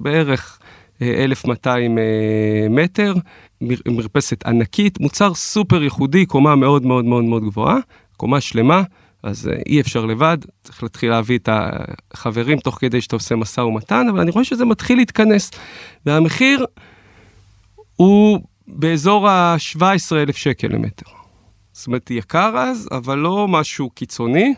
בערך 0.00 0.58
אה, 1.02 1.24
1,200 1.24 1.98
אה, 1.98 2.04
מטר, 2.70 3.14
מר- 3.60 3.76
מרפסת 3.88 4.46
ענקית, 4.46 5.00
מוצר 5.00 5.34
סופר 5.34 5.82
ייחודי, 5.82 6.26
קומה 6.26 6.56
מאוד 6.56 6.86
מאוד 6.86 7.04
מאוד 7.04 7.24
מאוד 7.24 7.42
גבוהה, 7.42 7.76
קומה 8.16 8.40
שלמה, 8.40 8.82
אז 9.22 9.48
אה, 9.48 9.58
אי 9.66 9.80
אפשר 9.80 10.04
לבד, 10.06 10.38
צריך 10.62 10.82
להתחיל 10.82 11.10
להביא 11.10 11.38
את 11.38 11.48
החברים 12.12 12.58
תוך 12.60 12.78
כדי 12.80 13.00
שאתה 13.00 13.16
עושה 13.16 13.36
משא 13.36 13.60
ומתן, 13.60 14.06
אבל 14.10 14.20
אני 14.20 14.30
רואה 14.30 14.44
שזה 14.44 14.64
מתחיל 14.64 14.98
להתכנס, 14.98 15.50
והמחיר 16.06 16.66
הוא 17.96 18.40
באזור 18.66 19.28
ה-17,000 19.28 20.32
שקל 20.32 20.68
למטר. 20.68 21.06
זאת 21.72 21.86
אומרת, 21.86 22.10
יקר 22.10 22.54
אז, 22.58 22.88
אבל 22.92 23.18
לא 23.18 23.48
משהו 23.48 23.90
קיצוני. 23.90 24.54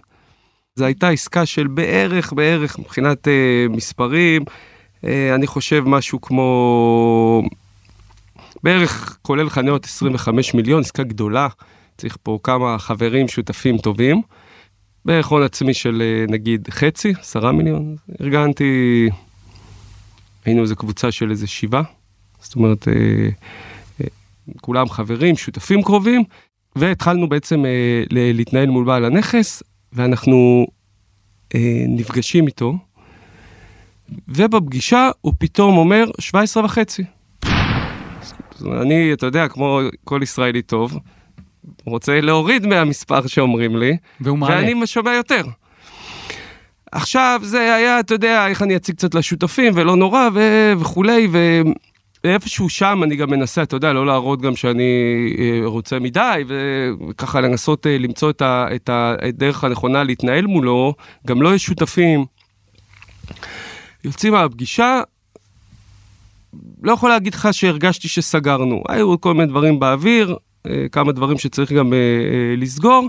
זו 0.79 0.85
הייתה 0.85 1.09
עסקה 1.09 1.47
של 1.47 1.67
בערך, 1.67 2.33
בערך, 2.33 2.79
מבחינת 2.79 3.29
אה, 3.29 3.67
מספרים, 3.71 4.45
אה, 5.05 5.35
אני 5.35 5.47
חושב 5.47 5.83
משהו 5.87 6.21
כמו... 6.21 7.43
בערך, 8.63 9.19
כולל 9.23 9.51
חניות 9.51 9.85
25 9.85 10.55
מיליון, 10.55 10.81
עסקה 10.81 11.03
גדולה. 11.03 11.49
צריך 11.97 12.17
פה 12.23 12.39
כמה 12.43 12.79
חברים 12.79 13.29
שותפים 13.29 13.79
טובים. 13.79 14.23
בערך 15.05 15.27
הון 15.27 15.43
עצמי 15.43 15.75
של 15.75 16.03
אה, 16.03 16.33
נגיד 16.33 16.69
חצי, 16.71 17.13
עשרה 17.21 17.53
מיליון. 17.53 17.97
ארגנתי, 18.21 19.09
היינו 20.45 20.63
איזה 20.63 20.75
קבוצה 20.75 21.13
של 21.13 21.31
איזה 21.31 21.47
שבעה. 21.47 21.83
זאת 22.41 22.57
אומרת, 22.57 22.89
אה, 22.89 22.95
אה, 24.01 24.07
כולם 24.61 24.89
חברים, 24.89 25.37
שותפים 25.37 25.83
קרובים, 25.83 26.25
והתחלנו 26.77 27.29
בעצם 27.29 27.65
אה, 27.67 28.05
להתנהל 28.11 28.69
מול 28.69 28.85
בעל 28.85 29.05
הנכס, 29.05 29.63
ואנחנו 29.93 30.67
אה, 31.55 31.85
נפגשים 31.89 32.47
איתו, 32.47 32.79
ובפגישה 34.29 35.11
הוא 35.21 35.33
פתאום 35.39 35.77
אומר 35.77 36.05
17 36.21 36.65
וחצי. 36.65 37.05
אני, 38.67 39.13
אתה 39.13 39.27
יודע, 39.27 39.49
כמו 39.49 39.81
כל 40.05 40.21
ישראלי 40.23 40.63
טוב, 40.63 40.99
רוצה 41.85 42.21
להוריד 42.21 42.67
מהמספר 42.67 43.27
שאומרים 43.27 43.77
לי, 43.77 43.97
והוא 44.21 44.39
מעלה. 44.39 44.55
ואני 44.57 44.87
שומע 44.87 45.13
יותר. 45.15 45.43
עכשיו 46.93 47.41
זה 47.45 47.75
היה, 47.75 48.01
אתה 48.01 48.15
יודע, 48.15 48.47
איך 48.47 48.63
אני 48.63 48.77
אציג 48.77 48.95
קצת 48.95 49.15
לשותפים, 49.15 49.73
ולא 49.77 49.97
נורא, 49.97 50.29
ו- 50.35 50.73
וכולי, 50.79 51.29
ואיפשהו 52.25 52.69
שם 52.69 53.01
אני 53.03 53.17
גם 53.17 53.31
מנסה, 53.31 53.63
אתה 53.63 53.77
יודע, 53.77 53.93
לא 53.93 54.07
להראות 54.07 54.43
גם 54.43 54.57
שאני 54.57 54.83
אה, 55.39 55.61
רוצה 55.65 55.99
מדי, 55.99 56.45
וככה 57.09 57.41
לנסות 57.41 57.87
אה, 57.87 57.99
למצוא 57.99 58.31
את, 58.31 58.43
ה- 58.43 58.67
את 58.75 58.91
הדרך 58.93 59.65
הנכונה 59.65 60.05
להתנהל 60.05 60.47
מולו, 60.47 60.95
גם 61.27 61.43
לא 61.43 61.55
יש 61.55 61.65
שותפים. 61.65 62.25
יוצאים 64.05 64.33
מהפגישה, 64.33 65.01
לא 66.83 66.93
יכול 66.93 67.11
להגיד 67.11 67.35
לך 67.35 67.49
שהרגשתי 67.53 68.09
שסגרנו. 68.09 68.83
היו 68.89 69.21
כל 69.21 69.35
מיני 69.35 69.47
דברים 69.47 69.81
באוויר, 69.81 70.37
אה, 70.67 70.87
כמה 70.93 71.13
דברים 71.13 71.39
שצריך 71.39 71.73
גם 71.73 71.93
לסגור, 72.57 73.09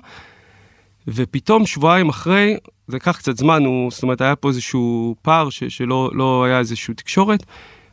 ופתאום 1.08 1.66
שבועיים 1.66 2.10
אחרי, 2.10 2.58
זה 2.88 2.96
לקח 2.96 3.18
קצת 3.18 3.38
זמן, 3.38 3.66
הוא, 3.66 3.92
זאת 3.92 4.04
אומרת, 4.04 4.22
היה 4.22 4.36
פה 4.36 4.48
איזשהו 4.48 5.16
פער 5.22 5.50
ש, 5.50 5.64
שלא 5.64 6.10
לא 6.14 6.44
היה 6.44 6.60
איזושהי 6.60 6.94
תקשורת. 6.94 7.44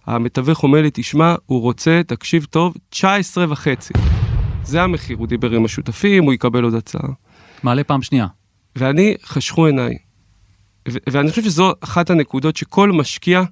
המתווך 0.07 0.63
אומר 0.63 0.83
לי, 0.83 0.91
תשמע, 0.93 1.35
הוא 1.47 1.61
רוצה, 1.61 2.01
תקשיב 2.07 2.45
טוב, 2.45 2.75
19 2.89 3.47
וחצי. 3.49 3.95
זה 4.63 4.83
המחיר, 4.83 5.17
הוא 5.17 5.27
דיבר 5.27 5.51
עם 5.51 5.65
השותפים, 5.65 6.25
הוא 6.25 6.33
יקבל 6.33 6.65
עוד 6.65 6.75
הצעה. 6.75 7.09
מעלה 7.63 7.85
פעם 7.85 8.03
שנייה. 8.03 8.27
ואני, 8.77 9.15
חשכו 9.25 9.67
עיניי. 9.67 9.97
ו- 10.89 10.99
ואני 11.11 11.31
חושב 11.31 11.43
שזו 11.43 11.73
אחת 11.81 12.11
הנקודות 12.11 12.57
שכל 12.57 12.93
משקיע 12.93 13.43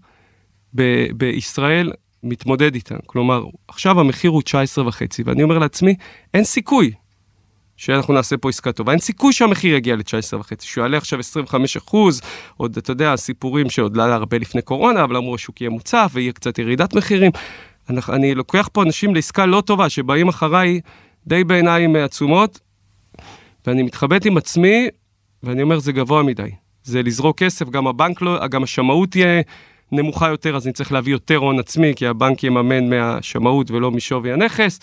ב- 0.75 1.06
בישראל 1.16 1.92
מתמודד 2.23 2.75
איתן. 2.75 2.99
כלומר, 3.06 3.44
עכשיו 3.68 4.00
המחיר 4.00 4.30
הוא 4.30 4.42
19 4.42 4.87
וחצי, 4.87 5.23
ואני 5.23 5.42
אומר 5.42 5.58
לעצמי, 5.58 5.94
אין 6.34 6.44
סיכוי 6.44 6.92
שאנחנו 7.76 8.14
נעשה 8.14 8.37
פה 8.37 8.49
עסקה 8.49 8.73
טובה. 8.73 8.93
אין 8.93 9.00
סיכוי 9.00 9.33
שהמחיר 9.33 9.75
יגיע 9.75 9.97
ל-19 9.97 10.37
וחצי, 10.37 10.66
שהוא 10.66 10.83
יעלה 10.83 10.97
עכשיו 10.97 11.19
25 11.19 11.76
אחוז, 11.76 12.21
עוד, 12.57 12.76
אתה 12.76 12.90
יודע, 12.90 13.16
סיפורים 13.16 13.71
שעוד 13.71 13.97
לא 13.97 14.02
הרבה 14.02 14.38
לפני 14.38 14.62
קורונה, 14.62 15.04
אבל 15.04 15.16
אמרו 15.16 15.35
השוק 15.35 15.61
יהיה 15.61 15.71
מוצף 15.71 16.11
ויהיה 16.14 16.33
קצת 16.33 16.59
ירידת 16.59 16.95
מחירים. 16.95 17.33
אני, 17.90 18.00
אני 18.09 18.35
לוקח 18.35 18.69
פה 18.73 18.83
אנשים 18.83 19.14
לעסקה 19.14 19.47
לא 19.47 19.61
טובה, 19.61 19.88
שבאים 19.88 20.28
אחריי 20.28 20.81
די 21.26 21.45
בעיניים 21.45 21.97
עצומות, 21.97 22.61
ואני 23.66 23.83
מתחבט 23.83 24.26
עם 24.26 24.37
עצמי, 24.37 24.88
ואני 25.43 25.62
אומר, 25.62 25.78
זה 25.78 25.93
גבוה 25.93 26.23
מדי. 26.23 26.50
זה 26.83 27.02
לזרוק 27.02 27.38
כסף, 27.38 27.69
גם 27.71 27.87
הבנק 27.87 28.23
לא, 28.23 28.47
גם 28.47 28.62
השמאות 28.62 29.11
תהיה 29.11 29.43
נמוכה 29.93 30.28
יותר, 30.28 30.57
אז 30.57 30.66
אני 30.66 30.73
צריך 30.73 30.93
להביא 30.93 31.12
יותר 31.12 31.37
הון 31.37 31.59
עצמי, 31.59 31.93
כי 31.97 32.07
הבנק 32.07 32.45
מממן 32.45 32.90
מהשמאות 32.90 33.71
ולא 33.71 33.90
משווי 33.90 34.33
הנכס. 34.33 34.81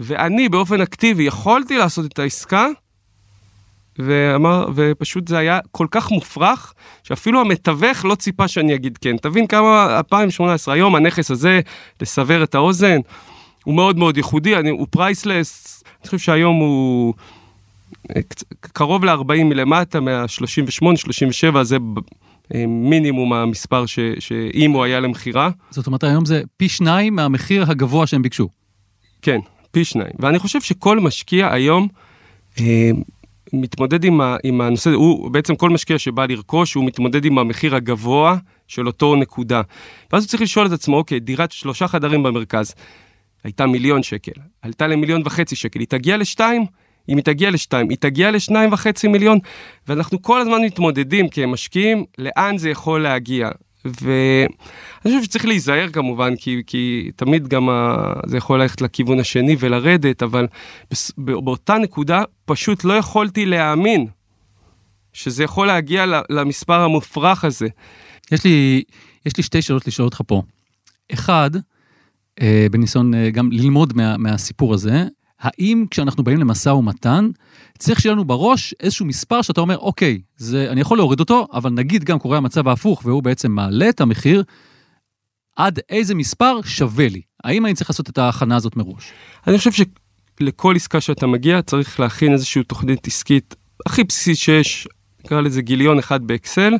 ואני 0.00 0.48
באופן 0.48 0.80
אקטיבי 0.80 1.22
יכולתי 1.22 1.78
לעשות 1.78 2.06
את 2.06 2.18
העסקה, 2.18 2.66
ואמר, 3.98 4.68
ופשוט 4.74 5.28
זה 5.28 5.38
היה 5.38 5.58
כל 5.70 5.86
כך 5.90 6.10
מופרך, 6.10 6.74
שאפילו 7.02 7.40
המתווך 7.40 8.04
לא 8.04 8.14
ציפה 8.14 8.48
שאני 8.48 8.74
אגיד 8.74 8.98
כן. 8.98 9.16
תבין 9.16 9.46
כמה 9.46 9.96
2018, 9.98 10.74
היום 10.74 10.94
הנכס 10.94 11.30
הזה, 11.30 11.60
לסבר 12.00 12.42
את 12.42 12.54
האוזן, 12.54 13.00
הוא 13.64 13.74
מאוד 13.74 13.98
מאוד 13.98 14.16
ייחודי, 14.16 14.56
אני, 14.56 14.70
הוא 14.70 14.86
priceless, 14.90 15.82
אני 16.00 16.06
חושב 16.06 16.18
שהיום 16.18 16.56
הוא 16.56 17.14
אה, 18.16 18.20
קרוב 18.60 19.04
ל-40 19.04 19.44
מלמטה, 19.44 20.00
מה-38, 20.00 20.96
37, 20.96 21.64
זה 21.64 21.76
אה, 22.54 22.64
מינימום 22.66 23.32
המספר 23.32 23.86
ש, 23.86 23.98
שאם 24.18 24.70
הוא 24.70 24.84
היה 24.84 25.00
למכירה. 25.00 25.50
זאת 25.70 25.86
אומרת, 25.86 26.04
היום 26.04 26.24
זה 26.24 26.42
פי 26.56 26.68
שניים 26.68 27.16
מהמחיר 27.16 27.70
הגבוה 27.70 28.06
שהם 28.06 28.22
ביקשו. 28.22 28.48
כן, 29.22 29.38
פי 29.76 29.84
שניים. 29.84 30.10
ואני 30.18 30.38
חושב 30.38 30.60
שכל 30.60 31.00
משקיע 31.00 31.52
היום 31.52 31.88
אה, 32.60 32.90
מתמודד 33.52 34.04
עם, 34.04 34.20
ה, 34.20 34.36
עם 34.44 34.60
הנושא, 34.60 34.90
הוא 34.90 35.30
בעצם 35.30 35.56
כל 35.56 35.70
משקיע 35.70 35.98
שבא 35.98 36.26
לרכוש, 36.26 36.74
הוא 36.74 36.84
מתמודד 36.84 37.24
עם 37.24 37.38
המחיר 37.38 37.76
הגבוה 37.76 38.36
של 38.68 38.86
אותו 38.86 39.16
נקודה. 39.16 39.62
ואז 40.12 40.22
הוא 40.22 40.28
צריך 40.28 40.42
לשאול 40.42 40.66
את 40.66 40.72
עצמו, 40.72 40.96
אוקיי, 40.96 41.20
דירת 41.20 41.52
שלושה 41.52 41.88
חדרים 41.88 42.22
במרכז, 42.22 42.74
הייתה 43.44 43.66
מיליון 43.66 44.02
שקל, 44.02 44.32
עלתה 44.62 44.86
למיליון 44.86 45.22
וחצי 45.24 45.56
שקל, 45.56 45.80
היא 45.80 45.88
תגיע 45.88 46.16
לשתיים? 46.16 46.66
אם 47.08 47.16
היא 47.16 47.24
תגיע 47.24 47.50
לשתיים, 47.50 47.90
היא 47.90 47.98
תגיע 48.00 48.30
לשניים 48.30 48.72
וחצי 48.72 49.08
מיליון, 49.08 49.38
ואנחנו 49.88 50.22
כל 50.22 50.40
הזמן 50.40 50.62
מתמודדים 50.64 51.28
כמשקיעים, 51.28 52.04
לאן 52.18 52.58
זה 52.58 52.70
יכול 52.70 53.02
להגיע. 53.02 53.50
ואני 54.02 54.48
חושב 55.04 55.22
שצריך 55.22 55.44
להיזהר 55.44 55.88
כמובן, 55.88 56.36
כי, 56.36 56.62
כי 56.66 57.10
תמיד 57.16 57.48
גם 57.48 57.68
ה... 57.68 57.96
זה 58.26 58.36
יכול 58.36 58.62
ללכת 58.62 58.80
לכיוון 58.80 59.20
השני 59.20 59.56
ולרדת, 59.58 60.22
אבל 60.22 60.46
בס... 60.90 61.12
באותה 61.18 61.78
נקודה 61.78 62.22
פשוט 62.44 62.84
לא 62.84 62.92
יכולתי 62.92 63.46
להאמין 63.46 64.06
שזה 65.12 65.44
יכול 65.44 65.66
להגיע 65.66 66.04
למספר 66.30 66.80
המופרך 66.80 67.44
הזה. 67.44 67.68
יש 68.32 68.44
לי, 68.44 68.82
יש 69.26 69.36
לי 69.36 69.42
שתי 69.42 69.62
שאלות 69.62 69.86
לשאול 69.86 70.06
אותך 70.06 70.20
פה. 70.26 70.42
אחד, 71.12 71.50
אה, 72.40 72.66
בניסיון 72.70 73.14
אה, 73.14 73.30
גם 73.30 73.52
ללמוד 73.52 73.96
מה, 73.96 74.16
מהסיפור 74.16 74.74
הזה, 74.74 75.04
האם 75.40 75.84
כשאנחנו 75.90 76.24
באים 76.24 76.38
למשא 76.38 76.68
ומתן, 76.68 77.30
צריך 77.78 78.00
שיהיה 78.00 78.14
לנו 78.14 78.24
בראש 78.24 78.74
איזשהו 78.80 79.06
מספר 79.06 79.42
שאתה 79.42 79.60
אומר, 79.60 79.78
אוקיי, 79.78 80.20
זה, 80.36 80.70
אני 80.70 80.80
יכול 80.80 80.98
להוריד 80.98 81.20
אותו, 81.20 81.46
אבל 81.52 81.70
נגיד 81.70 82.04
גם 82.04 82.18
קורה 82.18 82.36
המצב 82.38 82.68
ההפוך 82.68 83.02
והוא 83.04 83.22
בעצם 83.22 83.52
מעלה 83.52 83.88
את 83.88 84.00
המחיר, 84.00 84.42
עד 85.56 85.78
איזה 85.90 86.14
מספר 86.14 86.62
שווה 86.64 87.08
לי? 87.08 87.20
האם 87.44 87.66
אני 87.66 87.74
צריך 87.74 87.90
לעשות 87.90 88.10
את 88.10 88.18
ההכנה 88.18 88.56
הזאת 88.56 88.76
מראש? 88.76 89.12
אני 89.46 89.58
חושב 89.58 89.70
שלכל 90.40 90.76
עסקה 90.76 91.00
שאתה 91.00 91.26
מגיע 91.26 91.62
צריך 91.62 92.00
להכין 92.00 92.32
איזושהי 92.32 92.62
תוכנית 92.62 93.06
עסקית 93.06 93.54
הכי 93.86 94.04
בסיסית 94.04 94.36
שיש, 94.36 94.88
נקרא 95.24 95.40
לזה 95.40 95.62
גיליון 95.62 95.98
אחד 95.98 96.26
באקסל, 96.26 96.74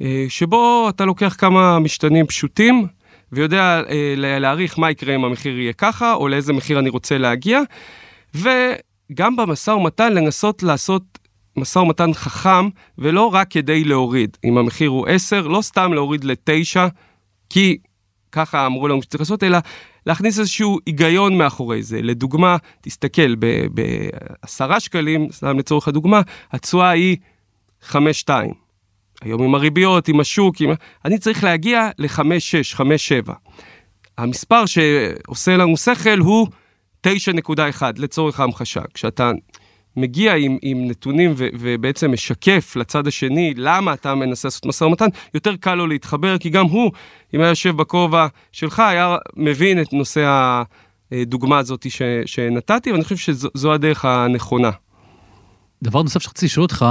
אה, 0.00 0.26
שבו 0.28 0.88
אתה 0.88 1.04
לוקח 1.04 1.36
כמה 1.38 1.78
משתנים 1.78 2.26
פשוטים 2.26 2.86
ויודע 3.34 3.82
אה, 3.90 4.14
לה- 4.16 4.38
להעריך 4.38 4.78
מה 4.78 4.90
יקרה 4.90 5.14
אם 5.14 5.24
המחיר 5.24 5.58
יהיה 5.58 5.72
ככה, 5.72 6.14
או 6.14 6.28
לאיזה 6.28 6.52
מחיר 6.52 6.78
אני 6.78 6.88
רוצה 6.88 7.18
להגיע, 7.18 7.60
וגם 8.34 9.36
במשא 9.36 9.70
ומתן 9.70 10.12
לנסות 10.12 10.62
לעשות 10.62 11.02
משא 11.56 11.78
ומתן 11.78 12.14
חכם, 12.14 12.68
ולא 12.98 13.34
רק 13.34 13.50
כדי 13.50 13.84
להוריד. 13.84 14.36
אם 14.44 14.58
המחיר 14.58 14.90
הוא 14.90 15.06
10, 15.08 15.48
לא 15.48 15.60
סתם 15.62 15.92
להוריד 15.92 16.24
ל-9, 16.24 16.76
כי 17.50 17.76
ככה 18.32 18.66
אמרו 18.66 18.88
לנו 18.88 19.02
שצריך 19.02 19.20
לעשות, 19.20 19.42
אלא 19.42 19.58
להכניס 20.06 20.38
איזשהו 20.38 20.78
היגיון 20.86 21.38
מאחורי 21.38 21.82
זה. 21.82 22.02
לדוגמה, 22.02 22.56
תסתכל, 22.80 23.34
בעשרה 23.70 24.80
שקלים, 24.80 25.28
סתם 25.32 25.58
לצורך 25.58 25.88
הדוגמה, 25.88 26.20
התשואה 26.52 26.88
היא 26.90 27.16
5-2. 27.90 27.94
היום 29.22 29.42
עם 29.42 29.54
הריביות, 29.54 30.08
עם 30.08 30.20
השוק, 30.20 30.60
עם... 30.60 30.70
אני 31.04 31.18
צריך 31.18 31.44
להגיע 31.44 31.88
ל-5-6, 31.98 32.76
5-7. 33.26 33.32
המספר 34.18 34.66
שעושה 34.66 35.56
לנו 35.56 35.76
שכל 35.76 36.18
הוא 36.18 36.48
9.1 37.06 37.82
לצורך 37.96 38.40
ההמחשה. 38.40 38.80
כשאתה 38.94 39.32
מגיע 39.96 40.34
עם, 40.34 40.58
עם 40.62 40.88
נתונים 40.88 41.32
ו, 41.36 41.48
ובעצם 41.58 42.12
משקף 42.12 42.76
לצד 42.76 43.06
השני 43.06 43.54
למה 43.56 43.92
אתה 43.92 44.14
מנסה 44.14 44.48
לעשות 44.48 44.66
משא 44.66 44.84
ומתן, 44.84 45.06
יותר 45.34 45.56
קל 45.56 45.74
לו 45.74 45.86
להתחבר, 45.86 46.38
כי 46.38 46.50
גם 46.50 46.66
הוא, 46.66 46.92
אם 47.34 47.40
היה 47.40 47.48
יושב 47.48 47.76
בכובע 47.76 48.26
שלך, 48.52 48.80
היה 48.80 49.16
מבין 49.36 49.80
את 49.80 49.92
נושא 49.92 50.62
הדוגמה 51.12 51.58
הזאת 51.58 51.90
ש, 51.90 52.02
שנתתי, 52.26 52.92
ואני 52.92 53.04
חושב 53.04 53.16
שזו 53.16 53.72
הדרך 53.72 54.04
הנכונה. 54.04 54.70
דבר 55.82 56.02
נוסף 56.02 56.22
שרציתי 56.22 56.46
לשאול 56.46 56.62
אותך, 56.62 56.86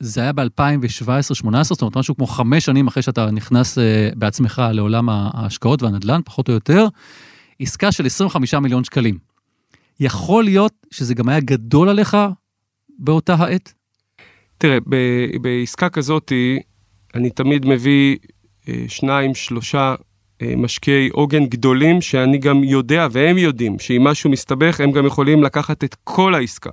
זה 0.00 0.20
היה 0.20 0.32
ב-2017-2018, 0.32 1.62
זאת 1.62 1.82
אומרת, 1.82 1.96
משהו 1.96 2.16
כמו 2.16 2.26
חמש 2.26 2.64
שנים 2.64 2.86
אחרי 2.86 3.02
שאתה 3.02 3.30
נכנס 3.30 3.78
uh, 3.78 3.80
בעצמך 4.16 4.62
לעולם 4.72 5.08
ההשקעות 5.08 5.82
והנדל"ן, 5.82 6.20
פחות 6.24 6.48
או 6.48 6.54
יותר, 6.54 6.86
עסקה 7.60 7.92
של 7.92 8.06
25 8.06 8.54
מיליון 8.54 8.84
שקלים. 8.84 9.18
יכול 10.00 10.44
להיות 10.44 10.72
שזה 10.90 11.14
גם 11.14 11.28
היה 11.28 11.40
גדול 11.40 11.88
עליך 11.88 12.16
באותה 12.98 13.34
העת? 13.34 13.74
תראה, 14.58 14.78
ב- 14.88 15.36
בעסקה 15.42 15.88
כזאת, 15.88 16.32
אני 17.14 17.30
תמיד 17.30 17.66
מביא 17.66 18.16
uh, 18.16 18.68
שניים, 18.88 19.34
שלושה 19.34 19.94
uh, 19.94 20.46
משקיעי 20.56 21.08
עוגן 21.08 21.46
גדולים, 21.46 22.00
שאני 22.00 22.38
גם 22.38 22.64
יודע, 22.64 23.08
והם 23.10 23.38
יודעים, 23.38 23.78
שאם 23.78 24.04
משהו 24.04 24.30
מסתבך, 24.30 24.80
הם 24.80 24.92
גם 24.92 25.06
יכולים 25.06 25.42
לקחת 25.42 25.84
את 25.84 25.96
כל 26.04 26.34
העסקה. 26.34 26.70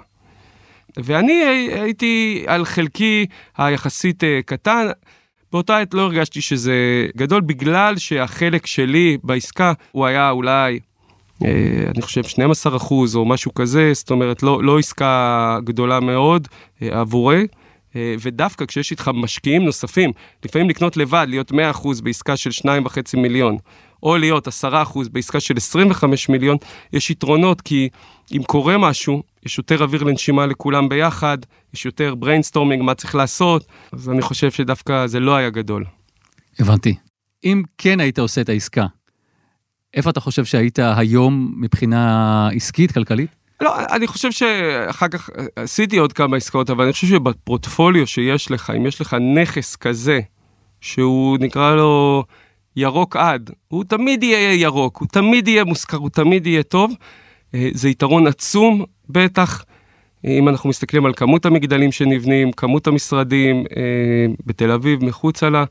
ואני 0.97 1.43
הייתי 1.71 2.43
על 2.47 2.65
חלקי 2.65 3.25
היחסית 3.57 4.23
אה, 4.23 4.39
קטן. 4.45 4.87
באותה 5.51 5.77
עת 5.77 5.93
לא 5.93 6.01
הרגשתי 6.01 6.41
שזה 6.41 7.07
גדול, 7.17 7.41
בגלל 7.41 7.97
שהחלק 7.97 8.65
שלי 8.65 9.17
בעסקה 9.23 9.73
הוא 9.91 10.05
היה 10.05 10.29
אולי, 10.29 10.79
אה, 11.45 11.49
אני 11.95 12.01
חושב, 12.01 12.23
12 12.23 12.77
אחוז 12.77 13.15
או 13.15 13.25
משהו 13.25 13.53
כזה, 13.53 13.91
זאת 13.93 14.11
אומרת, 14.11 14.43
לא, 14.43 14.63
לא 14.63 14.79
עסקה 14.79 15.57
גדולה 15.63 15.99
מאוד 15.99 16.47
אה, 16.81 16.99
עבורי. 16.99 17.47
ודווקא 17.95 18.65
כשיש 18.65 18.91
איתך 18.91 19.11
משקיעים 19.13 19.65
נוספים, 19.65 20.11
לפעמים 20.45 20.69
לקנות 20.69 20.97
לבד, 20.97 21.25
להיות 21.29 21.51
100% 21.51 21.55
אחוז 21.71 22.01
בעסקה 22.01 22.37
של 22.37 22.49
2.5 22.49 22.97
מיליון, 23.17 23.57
או 24.03 24.17
להיות 24.17 24.47
10% 24.47 24.51
בעסקה 25.11 25.39
של 25.39 25.57
25 25.57 26.29
מיליון, 26.29 26.57
יש 26.93 27.09
יתרונות, 27.09 27.61
כי 27.61 27.89
אם 28.31 28.43
קורה 28.43 28.77
משהו, 28.77 29.23
יש 29.45 29.57
יותר 29.57 29.83
אוויר 29.83 30.03
לנשימה 30.03 30.45
לכולם 30.45 30.89
ביחד, 30.89 31.37
יש 31.73 31.85
יותר 31.85 32.15
brainstorming, 32.15 32.83
מה 32.83 32.93
צריך 32.93 33.15
לעשות, 33.15 33.65
אז 33.91 34.09
אני 34.09 34.21
חושב 34.21 34.51
שדווקא 34.51 35.07
זה 35.07 35.19
לא 35.19 35.35
היה 35.35 35.49
גדול. 35.49 35.85
הבנתי. 36.59 36.95
אם 37.43 37.63
כן 37.77 37.99
היית 37.99 38.19
עושה 38.19 38.41
את 38.41 38.49
העסקה, 38.49 38.85
איפה 39.93 40.09
אתה 40.09 40.19
חושב 40.19 40.45
שהיית 40.45 40.79
היום 40.79 41.53
מבחינה 41.57 42.49
עסקית, 42.55 42.91
כלכלית? 42.91 43.42
לא, 43.63 43.85
אני 43.91 44.07
חושב 44.07 44.31
שאחר 44.31 45.07
כך 45.07 45.29
עשיתי 45.55 45.97
עוד 45.97 46.13
כמה 46.13 46.37
עסקאות, 46.37 46.69
אבל 46.69 46.83
אני 46.83 46.93
חושב 46.93 47.07
שבפורטפוליו 47.07 48.07
שיש 48.07 48.51
לך, 48.51 48.69
אם 48.77 48.85
יש 48.85 49.01
לך 49.01 49.15
נכס 49.35 49.75
כזה, 49.75 50.19
שהוא 50.81 51.37
נקרא 51.39 51.75
לו 51.75 52.23
ירוק 52.75 53.15
עד, 53.15 53.51
הוא 53.67 53.83
תמיד 53.83 54.23
יהיה 54.23 54.53
ירוק, 54.53 54.97
הוא 54.97 55.07
תמיד 55.11 55.47
יהיה 55.47 55.63
מושכר, 55.63 55.97
הוא 55.97 56.09
תמיד 56.09 56.47
יהיה 56.47 56.63
טוב. 56.63 56.93
אה, 57.55 57.69
זה 57.73 57.89
יתרון 57.89 58.27
עצום, 58.27 58.85
בטח, 59.09 59.65
אם 60.25 60.49
אנחנו 60.49 60.69
מסתכלים 60.69 61.05
על 61.05 61.13
כמות 61.13 61.45
המגדלים 61.45 61.91
שנבנים, 61.91 62.51
כמות 62.51 62.87
המשרדים 62.87 63.65
אה, 63.77 64.25
בתל 64.45 64.71
אביב, 64.71 65.05
מחוצה 65.05 65.49
לה. 65.49 65.63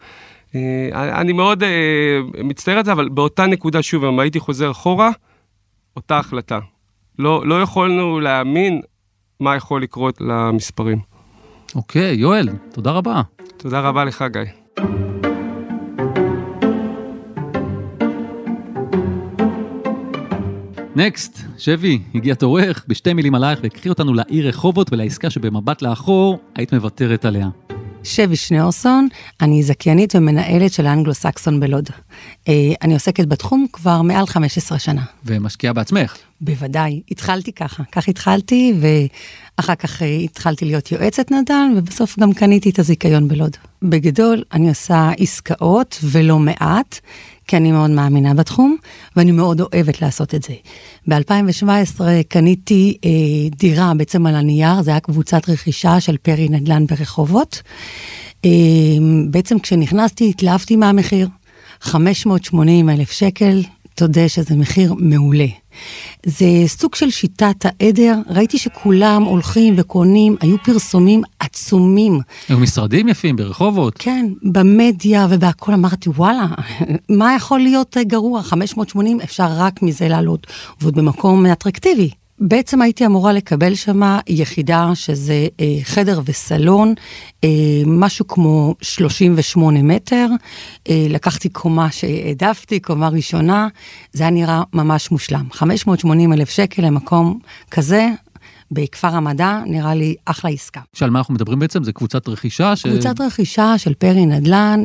אה, 0.54 1.20
אני 1.20 1.32
מאוד 1.32 1.62
מצטער 2.44 2.78
על 2.78 2.84
זה, 2.84 2.92
אבל 2.92 3.08
באותה 3.08 3.46
נקודה, 3.46 3.82
שוב, 3.82 4.04
אם 4.04 4.18
הייתי 4.18 4.40
חוזר 4.40 4.70
אחורה, 4.70 5.10
אותה 5.96 6.18
החלטה. 6.18 6.58
לא, 7.18 7.46
לא 7.46 7.62
יכולנו 7.62 8.20
להאמין 8.20 8.80
מה 9.40 9.56
יכול 9.56 9.82
לקרות 9.82 10.20
למספרים. 10.20 10.98
אוקיי, 11.74 12.14
יואל, 12.14 12.48
תודה 12.72 12.90
רבה. 12.90 13.22
תודה 13.56 13.80
רבה 13.80 14.04
לך, 14.04 14.24
גיא. 14.32 14.42
נקסט, 20.96 21.38
שבי, 21.58 21.98
הגיע 22.14 22.34
תורך, 22.34 22.84
בשתי 22.88 23.12
מילים 23.12 23.34
עלייך 23.34 23.58
והקריא 23.62 23.92
אותנו 23.92 24.14
לעיר 24.14 24.48
רחובות 24.48 24.92
ולעסקה 24.92 25.30
שבמבט 25.30 25.82
לאחור 25.82 26.38
היית 26.54 26.74
מוותרת 26.74 27.24
עליה. 27.24 27.48
שבי 28.04 28.36
שניאורסון, 28.36 29.08
אני 29.40 29.62
זכיינית 29.62 30.14
ומנהלת 30.14 30.72
של 30.72 30.86
האנגלו-סקסון 30.86 31.60
בלוד. 31.60 31.88
אה, 32.48 32.54
אני 32.82 32.94
עוסקת 32.94 33.26
בתחום 33.26 33.66
כבר 33.72 34.02
מעל 34.02 34.26
15 34.26 34.78
שנה. 34.78 35.02
ומשקיעה 35.24 35.72
בעצמך. 35.72 36.16
בוודאי, 36.42 37.02
התחלתי 37.10 37.52
ככה, 37.52 37.82
כך 37.92 38.08
התחלתי, 38.08 38.74
ואחר 38.80 39.74
כך 39.74 40.02
אה, 40.02 40.06
התחלתי 40.06 40.64
להיות 40.64 40.92
יועצת 40.92 41.30
נדל"ן, 41.30 41.72
ובסוף 41.76 42.18
גם 42.18 42.32
קניתי 42.32 42.70
את 42.70 42.78
הזיכיון 42.78 43.28
בלוד. 43.28 43.56
בגדול, 43.82 44.42
אני 44.52 44.68
עושה 44.68 45.10
עסקאות 45.18 45.98
ולא 46.02 46.38
מעט, 46.38 47.00
כי 47.46 47.56
אני 47.56 47.72
מאוד 47.72 47.90
מאמינה 47.90 48.34
בתחום, 48.34 48.76
ואני 49.16 49.32
מאוד 49.32 49.60
אוהבת 49.60 50.02
לעשות 50.02 50.34
את 50.34 50.42
זה. 50.42 50.54
ב-2017 51.08 52.00
קניתי 52.28 52.96
אה, 53.04 53.10
דירה 53.58 53.92
בעצם 53.96 54.26
על 54.26 54.34
הנייר, 54.34 54.82
זה 54.82 54.90
היה 54.90 55.00
קבוצת 55.00 55.48
רכישה 55.48 56.00
של 56.00 56.16
פרי 56.16 56.48
נדל"ן 56.48 56.86
ברחובות. 56.86 57.62
אה, 58.44 58.50
בעצם 59.30 59.58
כשנכנסתי 59.58 60.30
התלהבתי 60.30 60.76
מהמחיר, 60.76 61.28
580 61.80 62.90
אלף 62.90 63.10
שקל, 63.10 63.62
תודה 63.94 64.28
שזה 64.28 64.56
מחיר 64.56 64.94
מעולה. 64.98 65.46
זה 66.26 66.46
סוג 66.66 66.94
של 66.94 67.10
שיטת 67.10 67.64
העדר, 67.64 68.18
ראיתי 68.28 68.58
שכולם 68.58 69.22
הולכים 69.22 69.74
וקונים, 69.76 70.36
היו 70.40 70.56
פרסומים 70.64 71.22
עצומים. 71.40 72.20
היו 72.48 72.58
משרדים 72.58 73.08
יפים 73.08 73.36
ברחובות. 73.36 73.94
כן, 73.98 74.26
במדיה 74.42 75.26
ובהכל 75.30 75.72
אמרתי, 75.72 76.10
וואלה, 76.10 76.46
מה 77.08 77.34
יכול 77.36 77.60
להיות 77.60 77.96
גרוע? 78.06 78.42
580 78.42 79.20
אפשר 79.20 79.46
רק 79.50 79.82
מזה 79.82 80.08
לעלות, 80.08 80.46
ועוד 80.80 80.94
במקום 80.94 81.46
אטרקטיבי. 81.46 82.10
בעצם 82.38 82.82
הייתי 82.82 83.06
אמורה 83.06 83.32
לקבל 83.32 83.74
שם 83.74 84.00
יחידה 84.28 84.90
שזה 84.94 85.46
אה, 85.60 85.66
חדר 85.82 86.20
וסלון, 86.24 86.94
אה, 87.44 87.48
משהו 87.86 88.26
כמו 88.26 88.74
38 88.82 89.82
מטר. 89.82 90.26
אה, 90.88 91.06
לקחתי 91.10 91.48
קומה 91.48 91.90
שהעדפתי, 91.90 92.80
קומה 92.80 93.08
ראשונה, 93.08 93.68
זה 94.12 94.22
היה 94.22 94.30
נראה 94.30 94.62
ממש 94.72 95.10
מושלם. 95.10 95.44
580 95.52 96.32
אלף 96.32 96.50
שקל 96.50 96.82
למקום 96.82 97.38
כזה, 97.70 98.08
בכפר 98.72 99.08
המדע, 99.08 99.60
נראה 99.66 99.94
לי 99.94 100.14
אחלה 100.24 100.50
עסקה. 100.50 100.80
שעל 100.92 101.10
מה 101.10 101.18
אנחנו 101.18 101.34
מדברים 101.34 101.58
בעצם? 101.58 101.84
זה 101.84 101.92
קבוצת 101.92 102.28
רכישה? 102.28 102.76
ש... 102.76 102.86
קבוצת 102.86 103.20
רכישה 103.20 103.78
של 103.78 103.94
פרי 103.94 104.26
נדל"ן, 104.26 104.84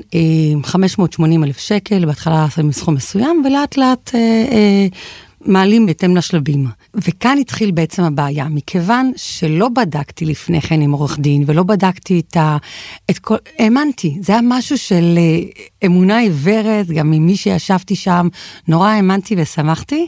580 0.63 1.43
אלף 1.43 1.57
שקל, 1.57 2.05
בהתחלה 2.05 2.43
עשינו 2.43 2.73
סכום 2.73 2.93
מסוים, 2.93 3.43
ולאט 3.45 3.77
לאט 3.77 4.11
אה, 4.15 4.19
אה, 4.51 4.87
מעלים 5.41 5.85
בהתאם 5.85 6.17
לשלבים. 6.17 6.67
וכאן 6.93 7.37
התחיל 7.41 7.71
בעצם 7.71 8.03
הבעיה, 8.03 8.47
מכיוון 8.49 9.11
שלא 9.15 9.69
בדקתי 9.69 10.25
לפני 10.25 10.61
כן 10.61 10.81
עם 10.81 10.91
עורך 10.91 11.19
דין, 11.19 11.43
ולא 11.47 11.63
בדקתי 11.63 12.19
את 12.19 12.37
ה... 12.37 12.57
את 13.09 13.19
כל... 13.19 13.35
האמנתי, 13.59 14.17
זה 14.21 14.33
היה 14.33 14.41
משהו 14.43 14.77
של 14.77 15.17
אה, 15.17 15.39
אמונה 15.85 16.17
עיוורת, 16.17 16.87
גם 16.87 17.11
ממי 17.11 17.35
שישבתי 17.35 17.95
שם, 17.95 18.27
נורא 18.67 18.89
האמנתי 18.89 19.35
ושמחתי, 19.37 20.07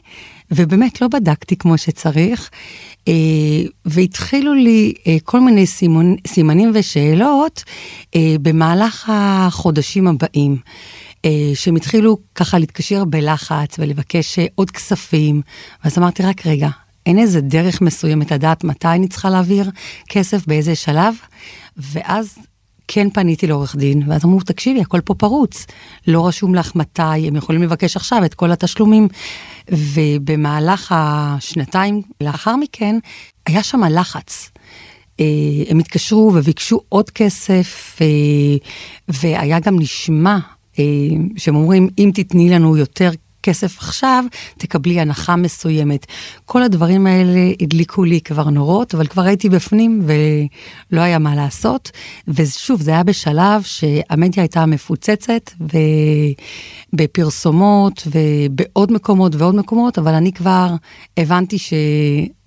ובאמת 0.51 1.01
לא 1.01 1.07
בדקתי 1.07 1.55
כמו 1.55 1.77
שצריך. 1.77 2.49
אה, 3.07 3.13
והתחילו 3.85 4.53
לי 4.53 4.93
אה, 5.07 5.17
כל 5.23 5.39
מיני 5.39 5.65
סימון, 5.65 6.15
סימנים 6.27 6.71
ושאלות 6.73 7.63
במהלך 8.41 9.11
החודשים 9.13 10.07
הבאים. 10.07 10.57
אה, 11.25 11.51
שהם 11.53 11.75
התחילו 11.75 12.17
ככה 12.35 12.59
להתקשר 12.59 13.05
בלחץ 13.05 13.75
ולבקש 13.79 14.39
אה, 14.39 14.45
עוד 14.55 14.71
כספים, 14.71 15.41
ואז 15.83 15.97
אמרתי, 15.97 16.23
רק 16.23 16.45
רגע, 16.45 16.69
אין 17.05 17.19
איזה 17.19 17.41
דרך 17.41 17.81
מסוימת 17.81 18.31
לדעת 18.31 18.63
מתי 18.63 18.87
אני 18.87 19.07
צריכה 19.07 19.29
להעביר 19.29 19.71
כסף, 20.09 20.47
באיזה 20.47 20.75
שלב, 20.75 21.15
ואז 21.77 22.37
כן 22.87 23.09
פניתי 23.09 23.47
לעורך 23.47 23.75
דין, 23.75 24.03
ואז 24.07 24.25
אמרו, 24.25 24.39
תקשיבי, 24.39 24.81
הכל 24.81 25.01
פה 25.01 25.13
פרוץ, 25.13 25.65
לא 26.07 26.27
רשום 26.27 26.55
לך 26.55 26.75
מתי, 26.75 27.27
הם 27.27 27.35
יכולים 27.35 27.63
לבקש 27.63 27.95
עכשיו 27.95 28.25
את 28.25 28.33
כל 28.33 28.51
התשלומים. 28.51 29.07
ובמהלך 29.71 30.95
השנתיים 30.95 32.01
לאחר 32.21 32.55
מכן, 32.55 32.95
היה 33.45 33.63
שם 33.63 33.83
לחץ. 33.83 34.49
אה, 35.19 35.25
הם 35.69 35.79
התקשרו 35.79 36.31
וביקשו 36.35 36.81
עוד 36.89 37.09
כסף, 37.09 37.99
והיה 39.07 39.59
גם 39.59 39.79
נשמע 39.79 40.37
שהם 41.37 41.55
אומרים, 41.55 41.89
אם 41.97 42.11
תתני 42.13 42.49
לנו 42.49 42.77
יותר 42.77 43.09
כסף 43.43 43.77
עכשיו, 43.77 44.25
תקבלי 44.57 44.99
הנחה 44.99 45.35
מסוימת. 45.35 46.05
כל 46.45 46.63
הדברים 46.63 47.07
האלה 47.07 47.51
הדליקו 47.61 48.03
לי 48.03 48.21
כבר 48.21 48.49
נורות, 48.49 48.95
אבל 48.95 49.07
כבר 49.07 49.21
הייתי 49.21 49.49
בפנים 49.49 50.01
ולא 50.03 51.01
היה 51.01 51.19
מה 51.19 51.35
לעשות. 51.35 51.91
ושוב, 52.27 52.81
זה 52.81 52.91
היה 52.91 53.03
בשלב 53.03 53.63
שהמדיה 53.63 54.43
הייתה 54.43 54.65
מפוצצת 54.65 55.51
בפרסומות 56.93 58.07
ובעוד 58.07 58.91
מקומות 58.91 59.35
ועוד 59.35 59.55
מקומות, 59.55 59.97
אבל 59.99 60.13
אני 60.13 60.33
כבר 60.33 60.75
הבנתי 61.17 61.57
ש... 61.57 61.73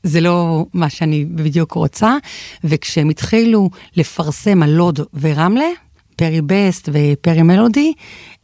זה 0.05 0.21
לא 0.21 0.67
מה 0.75 0.91
שאני 0.91 1.25
בדיוק 1.25 1.73
רוצה, 1.73 2.17
וכשהם 2.65 3.09
התחילו 3.09 3.71
לפרסם 3.97 4.63
על 4.63 4.71
לוד 4.71 5.01
ורמלה, 5.21 5.69
פרי 6.17 6.41
בסט 6.43 6.89
ופרי 6.93 7.43
מלודי, 7.43 7.93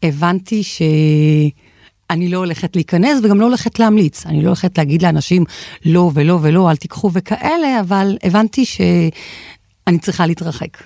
הבנתי 0.02 0.62
שאני 0.62 2.28
לא 2.28 2.38
הולכת 2.38 2.76
להיכנס 2.76 3.20
וגם 3.22 3.40
לא 3.40 3.46
הולכת 3.46 3.78
להמליץ. 3.78 4.26
אני 4.26 4.42
לא 4.42 4.48
הולכת 4.48 4.78
להגיד 4.78 5.02
לאנשים 5.02 5.44
לא 5.84 6.10
ולא 6.14 6.38
ולא, 6.42 6.70
אל 6.70 6.76
תיקחו 6.76 7.10
וכאלה, 7.12 7.80
אבל 7.80 8.16
הבנתי 8.22 8.64
שאני 8.64 9.98
צריכה 9.98 10.26
להתרחק. 10.26 10.78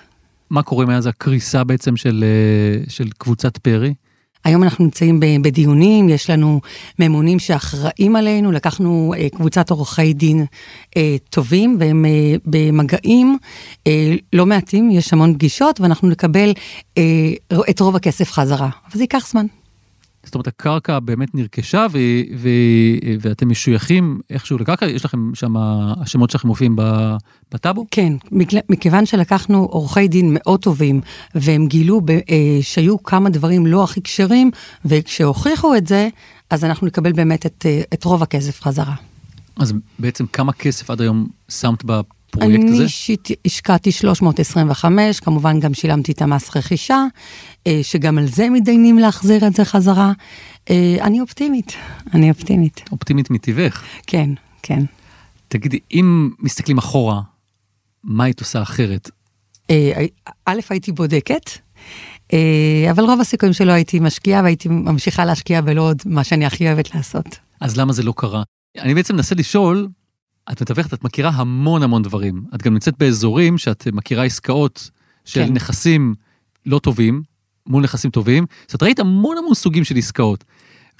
מה 0.49 0.63
קורה 0.63 0.85
מאז 0.85 1.07
הקריסה 1.07 1.63
בעצם 1.63 1.97
של, 1.97 2.23
אה, 2.23 2.83
של 2.89 3.09
קבוצת 3.17 3.57
פרי? 3.57 3.93
היום 4.43 4.63
אנחנו 4.63 4.83
נמצאים 4.83 5.19
בדיונים, 5.41 6.09
יש 6.09 6.29
לנו 6.29 6.61
ממונים 6.99 7.39
שאחראים 7.39 8.15
עלינו, 8.15 8.51
לקחנו 8.51 9.13
אה, 9.17 9.29
קבוצת 9.29 9.69
עורכי 9.69 10.13
דין 10.13 10.45
אה, 10.97 11.15
טובים 11.29 11.77
והם 11.79 12.05
אה, 12.05 12.35
במגעים 12.45 13.37
לא 14.33 14.45
מעטים, 14.45 14.91
יש 14.91 15.13
המון 15.13 15.33
פגישות 15.33 15.81
ואנחנו 15.81 16.09
נקבל 16.09 16.53
את 17.69 17.79
רוב 17.79 17.95
הכסף 17.95 18.31
חזרה, 18.31 18.69
אבל 18.85 18.97
זה 18.97 19.03
ייקח 19.03 19.27
זמן. 19.27 19.45
זאת 20.25 20.35
אומרת, 20.35 20.47
הקרקע 20.47 20.99
באמת 20.99 21.35
נרכשה 21.35 21.85
ו- 21.91 21.97
ו- 22.37 23.17
ואתם 23.21 23.49
משויכים 23.49 24.19
איכשהו 24.29 24.57
לקרקע, 24.57 24.85
יש 24.85 25.05
לכם 25.05 25.35
שם, 25.35 25.53
השמות 26.01 26.29
שלכם 26.29 26.47
מופיעים 26.47 26.75
בטאבו? 27.51 27.85
כן, 27.91 28.13
מכיוון 28.69 29.05
שלקחנו 29.05 29.63
עורכי 29.63 30.07
דין 30.07 30.29
מאוד 30.33 30.59
טובים, 30.61 31.01
והם 31.35 31.67
גילו 31.67 32.01
ב- 32.01 32.11
אה, 32.11 32.19
שהיו 32.61 33.03
כמה 33.03 33.29
דברים 33.29 33.65
לא 33.65 33.83
הכי 33.83 34.01
כשרים, 34.01 34.51
וכשהוכיחו 34.85 35.75
את 35.75 35.87
זה, 35.87 36.09
אז 36.49 36.63
אנחנו 36.63 36.87
נקבל 36.87 37.13
באמת 37.13 37.45
את, 37.45 37.65
אה, 37.65 37.81
את 37.93 38.03
רוב 38.03 38.23
הכסף 38.23 38.61
חזרה. 38.61 38.95
אז 39.57 39.73
בעצם 39.99 40.25
כמה 40.25 40.53
כסף 40.53 40.89
עד 40.89 41.01
היום 41.01 41.27
שמת 41.49 41.83
בפרויקט 42.35 42.63
הזה? 42.63 42.73
אני 42.73 42.83
אישית 42.83 43.27
השקעתי 43.45 43.91
325, 43.91 45.19
כמובן 45.19 45.59
גם 45.59 45.73
שילמתי 45.73 46.11
את 46.11 46.21
המס 46.21 46.57
רכישה, 46.57 47.05
אה, 47.67 47.79
שגם 47.83 48.17
על 48.17 48.27
זה 48.27 48.49
מתדיינים 48.49 48.99
להחזיר 48.99 49.47
את 49.47 49.55
זה 49.55 49.65
חזרה. 49.65 50.11
אה, 50.69 50.95
אני 51.01 51.21
אופטימית, 51.21 51.73
אני 52.13 52.29
אופטימית. 52.29 52.81
אופטימית 52.91 53.29
מטבעך. 53.29 53.83
כן, 54.07 54.29
כן. 54.61 54.83
תגידי, 55.47 55.79
אם 55.91 56.29
מסתכלים 56.39 56.77
אחורה, 56.77 57.21
מה 58.03 58.23
היית 58.23 58.39
עושה 58.39 58.61
אחרת? 58.61 59.09
אה, 59.69 60.05
א', 60.45 60.59
הייתי 60.69 60.91
בודקת. 60.91 61.49
אבל 62.91 63.03
רוב 63.03 63.21
הסיכויים 63.21 63.53
שלא 63.53 63.71
הייתי 63.71 63.99
משקיעה 63.99 64.43
והייתי 64.43 64.69
ממשיכה 64.69 65.25
להשקיע 65.25 65.61
בלוד, 65.61 66.01
מה 66.05 66.23
שאני 66.23 66.45
הכי 66.45 66.67
אוהבת 66.67 66.95
לעשות. 66.95 67.39
אז 67.61 67.77
למה 67.77 67.93
זה 67.93 68.03
לא 68.03 68.13
קרה? 68.17 68.43
אני 68.77 68.93
בעצם 68.93 69.15
מנסה 69.15 69.35
לשאול, 69.35 69.87
את 70.51 70.61
מתווכת, 70.61 70.93
את 70.93 71.03
מכירה 71.03 71.29
המון 71.29 71.83
המון 71.83 72.03
דברים. 72.03 72.45
את 72.55 72.61
גם 72.61 72.73
נמצאת 72.73 72.97
באזורים 72.97 73.57
שאת 73.57 73.87
מכירה 73.93 74.23
עסקאות 74.23 74.89
של 75.25 75.45
כן. 75.45 75.53
נכסים 75.53 76.15
לא 76.65 76.79
טובים, 76.79 77.23
מול 77.67 77.83
נכסים 77.83 78.11
טובים. 78.11 78.45
זאת 78.61 78.73
אומרת, 78.73 78.83
ראית 78.83 78.99
המון 78.99 79.37
המון 79.37 79.53
סוגים 79.53 79.83
של 79.83 79.97
עסקאות. 79.97 80.43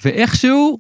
ואיכשהו, 0.06 0.78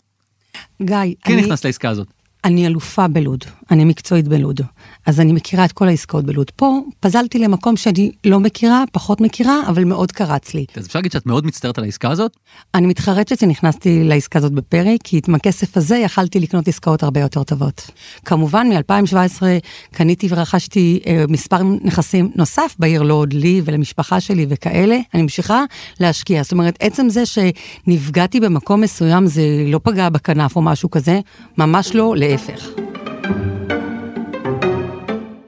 גיא, 0.81 0.95
כן 1.21 1.33
אני... 1.33 1.41
נכנס 1.41 1.65
לעסקה 1.65 1.89
הזאת. 1.89 2.07
אני 2.45 2.67
אלופה 2.67 3.07
בלוד, 3.07 3.43
אני 3.71 3.85
מקצועית 3.85 4.27
בלוד, 4.27 4.61
אז 5.05 5.19
אני 5.19 5.33
מכירה 5.33 5.65
את 5.65 5.71
כל 5.71 5.87
העסקאות 5.87 6.25
בלוד. 6.25 6.51
פה 6.55 6.79
פזלתי 6.99 7.39
למקום 7.39 7.77
שאני 7.77 8.11
לא 8.25 8.39
מכירה, 8.39 8.83
פחות 8.91 9.21
מכירה, 9.21 9.61
אבל 9.67 9.83
מאוד 9.83 10.11
קרץ 10.11 10.53
לי. 10.53 10.65
אז 10.75 10.85
אפשר 10.85 10.99
להגיד 10.99 11.11
שאת 11.11 11.25
מאוד 11.25 11.45
מצטערת 11.45 11.77
על 11.77 11.83
העסקה 11.83 12.11
הזאת? 12.11 12.37
אני 12.75 12.87
מתחרטת 12.87 13.39
שנכנסתי 13.39 14.03
לעסקה 14.03 14.39
הזאת 14.39 14.51
בפרי, 14.51 14.97
כי 15.03 15.21
עם 15.27 15.35
הכסף 15.35 15.77
הזה 15.77 15.97
יכלתי 15.97 16.39
לקנות 16.39 16.67
עסקאות 16.67 17.03
הרבה 17.03 17.19
יותר 17.19 17.43
טובות. 17.43 17.89
כמובן, 18.25 18.67
מ-2017 18.67 19.43
קניתי 19.91 20.27
ורכשתי 20.29 20.99
אה, 21.07 21.25
מספר 21.29 21.63
נכסים 21.83 22.31
נוסף 22.35 22.75
בעיר 22.79 23.01
לוד, 23.01 23.33
לי 23.33 23.61
ולמשפחה 23.65 24.19
שלי 24.19 24.45
וכאלה, 24.49 24.97
אני 25.13 25.21
ממשיכה 25.21 25.63
להשקיע. 25.99 26.43
זאת 26.43 26.51
אומרת, 26.51 26.77
עצם 26.79 27.09
זה 27.09 27.23
שנפגעתי 27.25 28.39
במקום 28.39 28.81
מסוים, 28.81 29.27
זה 29.27 29.43
לא 29.67 29.79
פגע 29.83 30.09
בכנף 30.09 30.55
או 30.55 30.61
משהו 30.61 30.91
כזה, 30.91 31.19
ממש 31.57 31.95
לא, 31.95 32.13
להפך. 32.33 32.69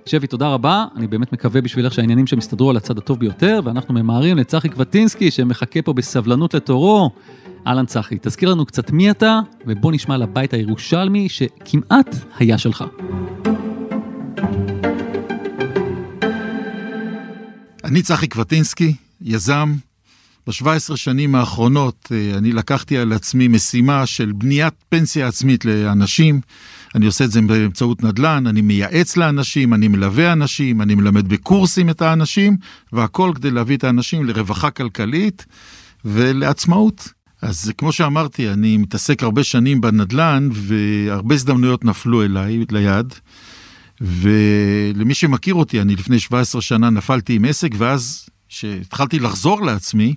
שבי, 0.05 0.27
תודה 0.27 0.47
רבה. 0.47 0.85
אני 0.95 1.07
באמת 1.07 1.33
מקווה 1.33 1.61
בשבילך 1.61 1.93
שהעניינים 1.93 2.27
שם 2.27 2.37
יסתדרו 2.37 2.69
על 2.69 2.77
הצד 2.77 2.97
הטוב 2.97 3.19
ביותר, 3.19 3.59
ואנחנו 3.63 3.93
ממהרים 3.93 4.37
לצחי 4.37 4.69
קבטינסקי 4.69 5.31
שמחכה 5.31 5.81
פה 5.81 5.93
בסבלנות 5.93 6.53
לתורו. 6.53 7.11
אהלן 7.67 7.85
צחי, 7.85 8.17
תזכיר 8.21 8.49
לנו 8.49 8.65
קצת 8.65 8.91
מי 8.91 9.11
אתה, 9.11 9.39
ובוא 9.67 9.91
נשמע 9.91 10.15
על 10.15 10.21
הבית 10.21 10.53
הירושלמי 10.53 11.29
שכמעט 11.29 12.15
היה 12.39 12.57
שלך. 12.57 12.83
אני 17.83 18.01
צחי 18.01 18.27
קבטינסקי, 18.27 18.93
יזם. 19.21 19.73
ב-17 20.47 20.95
שנים 20.95 21.35
האחרונות 21.35 22.11
אה, 22.11 22.37
אני 22.37 22.51
לקחתי 22.51 22.97
על 22.97 23.13
עצמי 23.13 23.47
משימה 23.47 24.05
של 24.05 24.31
בניית 24.31 24.73
פנסיה 24.89 25.27
עצמית 25.27 25.65
לאנשים. 25.65 26.41
אני 26.95 27.05
עושה 27.05 27.25
את 27.25 27.31
זה 27.31 27.41
באמצעות 27.41 28.03
נדל"ן, 28.03 28.47
אני 28.47 28.61
מייעץ 28.61 29.17
לאנשים, 29.17 29.73
אני 29.73 29.87
מלווה 29.87 30.33
אנשים, 30.33 30.81
אני 30.81 30.95
מלמד 30.95 31.27
בקורסים 31.27 31.89
את 31.89 32.01
האנשים, 32.01 32.57
והכל 32.93 33.31
כדי 33.35 33.51
להביא 33.51 33.77
את 33.77 33.83
האנשים 33.83 34.25
לרווחה 34.25 34.71
כלכלית 34.71 35.45
ולעצמאות. 36.05 37.13
אז 37.41 37.71
כמו 37.77 37.91
שאמרתי, 37.91 38.49
אני 38.49 38.77
מתעסק 38.77 39.23
הרבה 39.23 39.43
שנים 39.43 39.81
בנדל"ן, 39.81 40.49
והרבה 40.51 41.35
הזדמנויות 41.35 41.85
נפלו 41.85 42.23
אליי 42.23 42.65
ליד. 42.71 43.13
ולמי 44.01 45.13
שמכיר 45.13 45.53
אותי, 45.53 45.81
אני 45.81 45.95
לפני 45.95 46.19
17 46.19 46.61
שנה 46.61 46.89
נפלתי 46.89 47.33
עם 47.33 47.45
עסק, 47.45 47.69
ואז 47.77 48.29
כשהתחלתי 48.57 49.19
לחזור 49.19 49.65
לעצמי, 49.65 50.15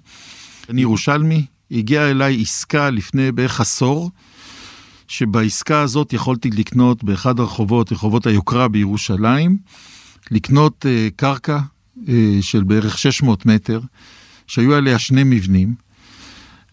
אני 0.68 0.80
ירושלמי, 0.80 1.46
הגיעה 1.70 2.10
אליי 2.10 2.42
עסקה 2.42 2.90
לפני 2.90 3.32
בערך 3.32 3.60
עשור, 3.60 4.10
שבעסקה 5.08 5.80
הזאת 5.80 6.12
יכולתי 6.12 6.50
לקנות 6.50 7.04
באחד 7.04 7.40
הרחובות, 7.40 7.92
רחובות 7.92 8.26
היוקרה 8.26 8.68
בירושלים, 8.68 9.58
לקנות 10.30 10.86
uh, 10.86 11.14
קרקע 11.16 11.58
uh, 11.96 12.10
של 12.40 12.62
בערך 12.62 12.98
600 12.98 13.46
מטר, 13.46 13.80
שהיו 14.46 14.74
עליה 14.74 14.98
שני 14.98 15.24
מבנים, 15.24 15.74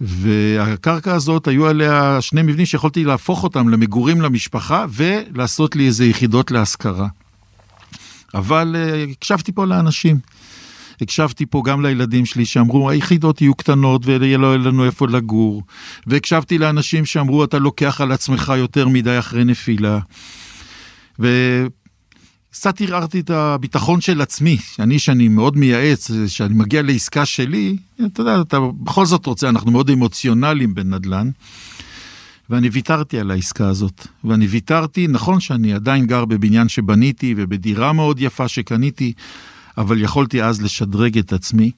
והקרקע 0.01 1.13
הזאת, 1.13 1.47
היו 1.47 1.67
עליה 1.67 2.17
שני 2.21 2.41
מבנים 2.41 2.65
שיכולתי 2.65 3.03
להפוך 3.03 3.43
אותם 3.43 3.69
למגורים 3.69 4.21
למשפחה 4.21 4.85
ולעשות 4.89 5.75
לי 5.75 5.87
איזה 5.87 6.05
יחידות 6.05 6.51
להשכרה. 6.51 7.07
אבל 8.33 8.75
uh, 8.75 9.11
הקשבתי 9.11 9.51
פה 9.51 9.65
לאנשים. 9.65 10.19
הקשבתי 11.01 11.45
פה 11.45 11.61
גם 11.65 11.85
לילדים 11.85 12.25
שלי 12.25 12.45
שאמרו, 12.45 12.89
היחידות 12.89 13.41
יהיו 13.41 13.55
קטנות 13.55 14.01
ולא 14.05 14.25
יהיה 14.25 14.37
לנו 14.37 14.85
איפה 14.85 15.07
לגור. 15.07 15.63
והקשבתי 16.07 16.57
לאנשים 16.57 17.05
שאמרו, 17.05 17.43
אתה 17.43 17.59
לוקח 17.59 18.01
על 18.01 18.11
עצמך 18.11 18.53
יותר 18.57 18.87
מדי 18.87 19.19
אחרי 19.19 19.43
נפילה. 19.43 19.99
וקצת 21.19 22.81
ערערתי 22.81 23.19
את 23.19 23.29
הביטחון 23.29 24.01
של 24.01 24.21
עצמי, 24.21 24.57
אני 24.79 24.99
שאני 24.99 25.27
מאוד 25.27 25.57
מייעץ, 25.57 26.11
שאני 26.27 26.53
מגיע 26.53 26.81
לעסקה 26.81 27.25
שלי, 27.25 27.77
אתה 28.05 28.21
יודע, 28.21 28.41
אתה 28.41 28.59
בכל 28.83 29.05
זאת 29.05 29.25
רוצה, 29.25 29.49
אנחנו 29.49 29.71
מאוד 29.71 29.89
אמוציונליים 29.89 30.75
בנדל"ן. 30.75 31.29
ואני 32.49 32.69
ויתרתי 32.69 33.19
על 33.19 33.31
העסקה 33.31 33.67
הזאת. 33.67 34.07
ואני 34.23 34.47
ויתרתי, 34.47 35.07
נכון 35.07 35.39
שאני 35.39 35.73
עדיין 35.73 36.05
גר 36.05 36.25
בבניין 36.25 36.69
שבניתי 36.69 37.33
ובדירה 37.37 37.93
מאוד 37.93 38.19
יפה 38.19 38.47
שקניתי, 38.47 39.13
אבל 39.77 40.01
יכולתי 40.01 40.43
אז 40.43 40.61
לשדרג 40.61 41.17
את 41.17 41.33
עצמי. 41.33 41.71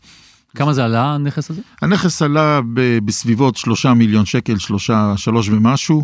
כמה 0.55 0.73
זה 0.73 0.85
עלה 0.85 1.15
הנכס 1.15 1.49
הזה? 1.49 1.61
הנכס 1.81 2.21
עלה 2.21 2.59
ב- 2.73 2.97
בסביבות 3.05 3.57
שלושה 3.57 3.93
מיליון 3.93 4.25
שקל, 4.25 4.57
שלושה, 4.57 5.13
שלוש 5.17 5.49
ומשהו 5.49 6.03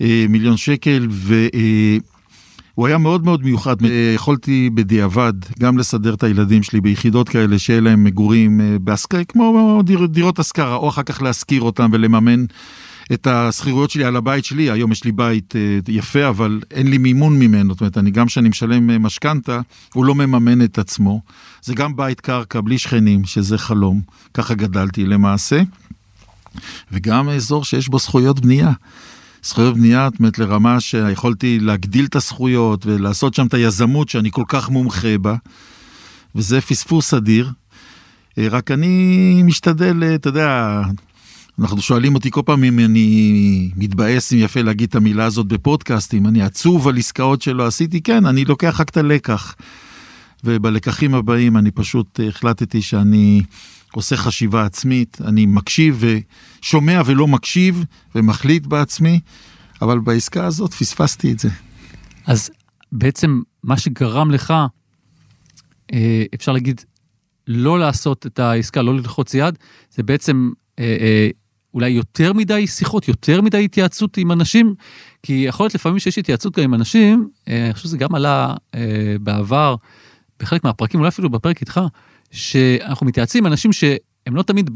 אה, 0.00 0.26
מיליון 0.28 0.56
שקל, 0.56 1.06
והוא 1.10 2.84
אה, 2.84 2.88
היה 2.88 2.98
מאוד 2.98 3.24
מאוד 3.24 3.44
מיוחד. 3.44 3.84
אה, 3.84 4.12
יכולתי 4.14 4.70
בדיעבד 4.74 5.32
גם 5.60 5.78
לסדר 5.78 6.14
את 6.14 6.22
הילדים 6.22 6.62
שלי 6.62 6.80
ביחידות 6.80 7.28
כאלה 7.28 7.58
שיהיה 7.58 7.80
להם 7.80 8.04
מגורים 8.04 8.60
בהשכרה, 8.80 9.24
כמו 9.24 9.80
דיר, 9.84 10.06
דירות 10.06 10.38
השכרה, 10.38 10.74
או 10.74 10.88
אחר 10.88 11.02
כך 11.02 11.22
להשכיר 11.22 11.62
אותם 11.62 11.90
ולממן 11.92 12.44
את 13.12 13.26
השכירויות 13.26 13.90
שלי 13.90 14.04
על 14.04 14.16
הבית 14.16 14.44
שלי, 14.44 14.70
היום 14.70 14.92
יש 14.92 15.04
לי 15.04 15.12
בית 15.12 15.56
אה, 15.56 15.78
יפה, 15.88 16.28
אבל 16.28 16.60
אין 16.70 16.90
לי 16.90 16.98
מימון 16.98 17.38
ממנו, 17.38 17.74
זאת 17.74 17.80
אומרת, 17.80 17.98
אני 17.98 18.10
גם 18.10 18.26
כשאני 18.26 18.48
משלם 18.48 18.90
אה, 18.90 18.98
משכנתה, 18.98 19.60
הוא 19.94 20.04
לא 20.04 20.14
מממן 20.14 20.64
את 20.64 20.78
עצמו. 20.78 21.20
זה 21.62 21.74
גם 21.74 21.96
בית 21.96 22.20
קרקע 22.20 22.60
בלי 22.60 22.78
שכנים, 22.78 23.24
שזה 23.24 23.58
חלום, 23.58 24.00
ככה 24.34 24.54
גדלתי 24.54 25.06
למעשה. 25.06 25.62
וגם 26.92 27.28
אזור 27.28 27.64
שיש 27.64 27.88
בו 27.88 27.98
זכויות 27.98 28.40
בנייה. 28.40 28.72
זכויות 29.42 29.74
בנייה, 29.74 30.08
זאת 30.10 30.18
אומרת, 30.18 30.38
לרמה 30.38 30.80
שיכולתי 30.80 31.58
להגדיל 31.60 32.04
את 32.04 32.16
הזכויות 32.16 32.86
ולעשות 32.86 33.34
שם 33.34 33.46
את 33.46 33.54
היזמות 33.54 34.08
שאני 34.08 34.30
כל 34.30 34.44
כך 34.48 34.70
מומחה 34.70 35.18
בה, 35.18 35.34
וזה 36.34 36.60
פספוס 36.60 37.14
אדיר. 37.14 37.50
אה, 38.38 38.48
רק 38.50 38.70
אני 38.70 39.42
משתדל, 39.44 40.02
אתה 40.14 40.28
יודע, 40.28 40.80
אנחנו 41.60 41.80
שואלים 41.80 42.14
אותי 42.14 42.30
כל 42.30 42.42
פעם 42.44 42.64
אם 42.64 42.78
אני 42.78 43.70
מתבאס, 43.76 44.32
אם 44.32 44.38
יפה 44.38 44.62
להגיד 44.62 44.88
את 44.88 44.94
המילה 44.94 45.24
הזאת 45.24 45.46
בפודקאסט, 45.46 46.14
אם 46.14 46.26
אני 46.26 46.42
עצוב 46.42 46.88
על 46.88 46.96
עסקאות 46.96 47.42
שלא 47.42 47.66
עשיתי, 47.66 48.00
כן, 48.00 48.26
אני 48.26 48.44
לוקח 48.44 48.80
רק 48.80 48.88
את 48.88 48.96
הלקח. 48.96 49.54
ובלקחים 50.44 51.14
הבאים 51.14 51.56
אני 51.56 51.70
פשוט 51.70 52.20
החלטתי 52.28 52.82
שאני 52.82 53.42
עושה 53.92 54.16
חשיבה 54.16 54.64
עצמית, 54.64 55.18
אני 55.24 55.46
מקשיב 55.46 56.02
ושומע 56.60 57.02
ולא 57.06 57.26
מקשיב 57.26 57.84
ומחליט 58.14 58.66
בעצמי, 58.66 59.20
אבל 59.82 59.98
בעסקה 59.98 60.46
הזאת 60.46 60.74
פספסתי 60.74 61.32
את 61.32 61.38
זה. 61.38 61.48
אז 62.26 62.50
בעצם 62.92 63.40
מה 63.64 63.78
שגרם 63.78 64.30
לך, 64.30 64.54
אה, 65.92 66.24
אפשר 66.34 66.52
להגיד, 66.52 66.80
לא 67.46 67.78
לעשות 67.78 68.26
את 68.26 68.38
העסקה, 68.38 68.82
לא 68.82 68.96
ללחוץ 68.96 69.34
יד, 69.34 69.58
זה 69.90 70.02
בעצם 70.02 70.50
אה, 70.78 70.96
אה, 71.00 71.28
אולי 71.74 71.88
יותר 71.88 72.32
מדי 72.32 72.66
שיחות, 72.66 73.08
יותר 73.08 73.40
מדי 73.40 73.64
התייעצות 73.64 74.16
עם 74.16 74.32
אנשים, 74.32 74.74
כי 75.22 75.32
יכול 75.32 75.64
להיות 75.64 75.74
לפעמים 75.74 75.98
שיש 75.98 76.18
התייעצות 76.18 76.56
גם 76.56 76.64
עם 76.64 76.74
אנשים, 76.74 77.28
אני 77.46 77.72
חושב 77.72 77.84
שזה 77.84 77.98
גם 77.98 78.14
עלה 78.14 78.54
בעבר, 79.20 79.74
בחלק 80.40 80.64
מהפרקים, 80.64 81.00
אולי 81.00 81.08
אפילו 81.08 81.30
בפרק 81.30 81.60
איתך, 81.60 81.80
שאנחנו 82.30 83.06
מתייעצים 83.06 83.46
עם 83.46 83.52
אנשים 83.52 83.72
שהם 83.72 84.36
לא 84.36 84.42
תמיד 84.42 84.70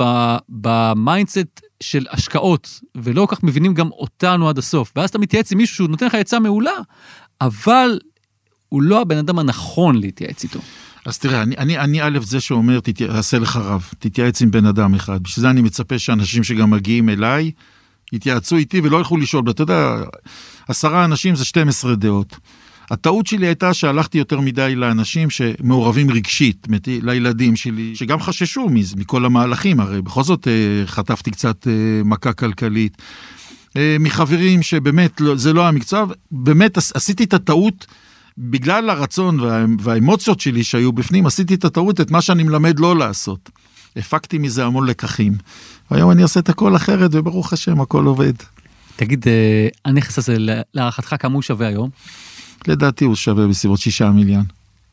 ב 0.49 0.63
mindset 0.63 1.61
של 1.81 2.07
השקעות, 2.11 2.81
ולא 2.95 3.27
כל 3.27 3.37
כך 3.37 3.43
מבינים 3.43 3.75
גם 3.75 3.91
אותנו 3.91 4.49
עד 4.49 4.59
הסוף. 4.59 4.93
ואז 4.97 5.11
אתה 5.11 5.19
מתייעץ 5.19 5.53
עם 5.53 5.59
מישהו 5.59 5.77
שהוא 5.77 5.89
נותן 5.89 6.07
לך 6.07 6.15
עצה 6.15 6.39
מעולה, 6.39 6.73
אבל 7.41 7.99
הוא 8.69 8.83
לא 8.83 9.01
הבן 9.01 9.17
אדם 9.19 9.39
הנכון 9.39 9.97
להתייעץ 10.01 10.45
איתו. 10.45 10.61
אז 11.07 11.19
תראה, 11.19 11.43
אני, 11.43 11.57
אני, 11.57 11.79
אני 11.79 12.03
א', 12.03 12.19
זה 12.23 12.41
שאומר, 12.41 12.81
תעשה 12.81 13.39
לך 13.39 13.57
רב, 13.57 13.89
תתייעץ 13.99 14.43
עם 14.43 14.51
בן 14.51 14.67
אדם 14.67 14.95
אחד. 14.95 15.23
בשביל 15.23 15.43
זה 15.43 15.51
אני 15.51 15.63
מצפה 15.63 15.99
שאנשים 15.99 16.45
שגם 16.45 16.71
מגיעים 16.71 17.09
אליי, 17.09 17.51
יתייעצו 18.13 18.57
איתי 18.57 18.81
ולא 18.85 18.97
ילכו 18.97 19.17
לשאול. 19.17 19.51
אתה 19.51 19.63
יודע, 19.63 19.97
עשרה 20.69 21.05
אנשים 21.05 21.35
זה 21.35 21.45
12 21.45 21.95
דעות. 21.95 22.37
הטעות 22.91 23.27
שלי 23.27 23.47
הייתה 23.47 23.75
שהלכתי 23.75 24.19
יותר 24.19 24.41
מדי 24.41 24.75
לאנשים 24.75 25.31
שמעורבים 25.31 26.11
רגשית, 26.11 26.67
לילדים 26.87 27.57
שלי, 27.57 27.97
שגם 27.97 28.21
חששו 28.21 28.69
מכל 28.97 29.25
המהלכים, 29.25 29.81
הרי 29.81 30.03
בכל 30.03 30.23
זאת 30.23 30.49
אה, 30.49 30.87
חטפתי 30.87 31.31
קצת 31.31 31.67
אה, 31.67 31.73
מכה 32.05 32.33
כלכלית. 32.33 33.03
אה, 33.77 33.97
מחברים 34.01 34.63
שבאמת 34.63 35.21
לא, 35.21 35.37
זה 35.37 35.53
לא 35.53 35.69
המקצוע, 35.69 36.05
באמת 36.31 36.77
עשיתי 36.77 37.25
את 37.25 37.35
הטעות. 37.35 37.87
בגלל 38.39 38.91
הרצון 38.91 39.41
וה, 39.41 39.65
והאמוציות 39.81 40.41
שלי 40.41 40.65
שהיו 40.65 40.93
בפנים, 40.93 41.27
עשיתי 41.27 41.55
את 41.55 41.65
הטעות, 41.65 42.01
את 42.01 42.11
מה 42.11 42.21
שאני 42.21 42.43
מלמד 42.43 42.81
לא 42.81 42.97
לעשות. 42.97 43.51
הפקתי 43.97 44.39
מזה 44.39 44.65
המון 44.65 44.87
לקחים. 44.87 45.33
והיום 45.91 46.11
אני 46.11 46.23
עושה 46.23 46.41
את 46.41 46.49
הכל 46.49 46.77
אחרת, 46.77 47.11
וברוך 47.15 47.53
השם, 47.53 47.81
הכל 47.81 48.05
עובד. 48.05 48.33
תגיד, 48.97 49.27
הנכס 49.85 50.19
הזה, 50.19 50.37
להערכתך 50.75 51.15
כמה 51.19 51.35
הוא 51.35 51.43
שווה 51.43 51.67
היום? 51.67 51.91
לדעתי 52.69 53.05
הוא 53.05 53.15
שווה 53.15 53.47
בסביבות 53.47 53.79
שישה 53.81 54.11
מיליון. 54.11 54.45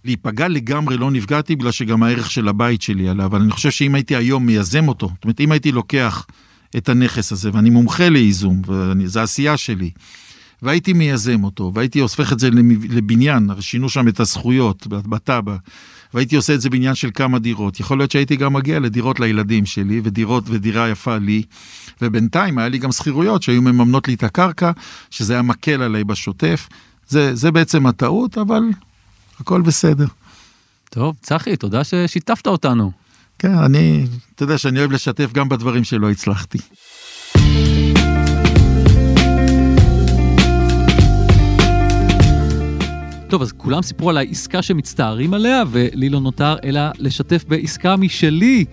להיפגע 0.06 0.48
לגמרי 0.48 0.98
לא 0.98 1.12
נפגעתי 1.12 1.56
בגלל 1.56 1.72
שגם 1.72 2.04
הערך 2.04 2.32
של 2.32 2.48
הבית 2.48 2.82
שלי 2.82 3.10
עלה, 3.10 3.26
אבל 3.26 3.42
אני 3.42 3.52
חושב 3.52 3.72
שאם 3.72 3.96
הייתי 3.96 4.16
היום 4.16 4.46
מייזם 4.46 4.88
אותו, 4.88 5.08
זאת 5.16 5.24
אומרת 5.24 5.40
אם 5.40 5.52
הייתי 5.52 5.72
לוקח 5.72 6.26
את 6.78 6.90
הנכס 6.90 7.32
הזה, 7.32 7.50
ואני 7.54 7.70
מומחה 7.70 8.10
לייזום, 8.10 8.62
וזו 8.68 9.20
עשייה 9.20 9.58
שלי, 9.58 9.92
והייתי 10.62 10.94
מייזם 10.94 11.44
אותו, 11.44 11.72
והייתי 11.76 12.00
הופך 12.00 12.34
את 12.34 12.40
זה 12.40 12.50
לבניין, 12.90 13.50
שינו 13.60 13.90
שם 13.90 14.08
את 14.08 14.20
הזכויות 14.20 14.88
בתב"ע, 14.88 15.56
והייתי 16.14 16.36
עושה 16.36 16.54
את 16.54 16.62
זה 16.62 16.70
בעניין 16.70 16.96
של 16.96 17.10
כמה 17.14 17.40
דירות. 17.40 17.80
יכול 17.80 17.98
להיות 17.98 18.12
שהייתי 18.12 18.36
גם 18.36 18.54
מגיע 18.54 18.80
לדירות 18.80 19.20
לילדים 19.20 19.66
שלי, 19.66 20.02
ודירות 20.04 20.44
ודירה 20.48 20.90
יפה 20.90 21.18
לי, 21.18 21.44
ובינתיים 22.02 22.58
היה 22.58 22.70
לי 22.70 22.78
גם 22.78 22.92
שכירויות 22.92 23.44
שהיו 23.44 23.62
מממנות 23.62 24.08
לי 24.08 24.14
את 24.14 24.24
הקרקע, 24.24 24.72
שזה 25.10 25.34
היה 25.34 25.42
מקל 25.42 25.82
עליי 25.82 26.04
בשוטף. 26.04 26.68
זה, 27.08 27.36
זה 27.36 27.52
בעצם 27.52 27.86
הטעות, 27.86 28.38
אבל 28.38 28.62
הכל 29.40 29.62
בסדר. 29.62 30.08
טוב, 30.90 31.16
צחי, 31.22 31.58
תודה 31.58 31.84
ששיתפת 31.84 32.48
אותנו. 32.48 32.92
כן, 33.40 33.54
אני, 33.54 34.06
אתה 34.36 34.44
יודע 34.44 34.58
שאני 34.58 34.80
אוהב 34.80 34.92
לשתף 34.92 35.34
גם 35.34 35.50
בדברים 35.50 35.84
שלא 35.84 36.10
הצלחתי. 36.10 36.58
טוב, 43.30 43.42
אז 43.42 43.52
כולם 43.52 43.82
סיפרו 43.82 44.10
על 44.10 44.18
העסקה 44.18 44.62
שמצטערים 44.62 45.34
עליה, 45.34 45.64
ולי 45.72 46.10
לא 46.10 46.20
נותר 46.20 46.56
אלא 46.64 46.82
לשתף 46.98 47.46
בעסקה 47.48 47.96
משלי. 47.96 48.66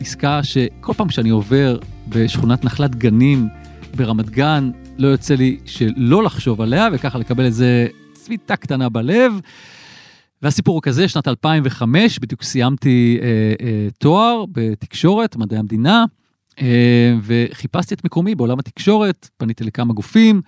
עסקה 0.00 0.42
שכל 0.42 0.92
פעם 0.92 1.10
שאני 1.10 1.30
עובר 1.30 1.78
בשכונת 2.08 2.64
נחלת 2.64 2.94
גנים 2.94 3.48
ברמת 3.96 4.30
גן, 4.30 4.70
לא 4.98 5.08
יוצא 5.08 5.34
לי 5.34 5.58
שלא 5.64 6.22
לחשוב 6.22 6.60
עליה, 6.60 6.88
וככה 6.92 7.18
לקבל 7.18 7.44
איזה 7.44 7.86
צביטה 8.12 8.56
קטנה 8.56 8.88
בלב. 8.88 9.32
והסיפור 10.42 10.74
הוא 10.74 10.82
כזה, 10.82 11.08
שנת 11.08 11.28
2005, 11.28 12.18
בדיוק 12.18 12.42
סיימתי 12.42 13.18
אה, 13.22 13.26
אה, 13.66 13.88
תואר 13.98 14.44
בתקשורת, 14.52 15.36
מדעי 15.36 15.58
המדינה, 15.58 16.04
אה, 16.60 17.14
וחיפשתי 17.22 17.94
את 17.94 18.04
מקומי 18.04 18.34
בעולם 18.34 18.58
התקשורת, 18.58 19.28
פניתי 19.36 19.64
לכמה 19.64 19.94
גופים, 19.94 20.40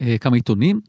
אה, 0.00 0.16
כמה 0.20 0.36
עיתונים, 0.36 0.80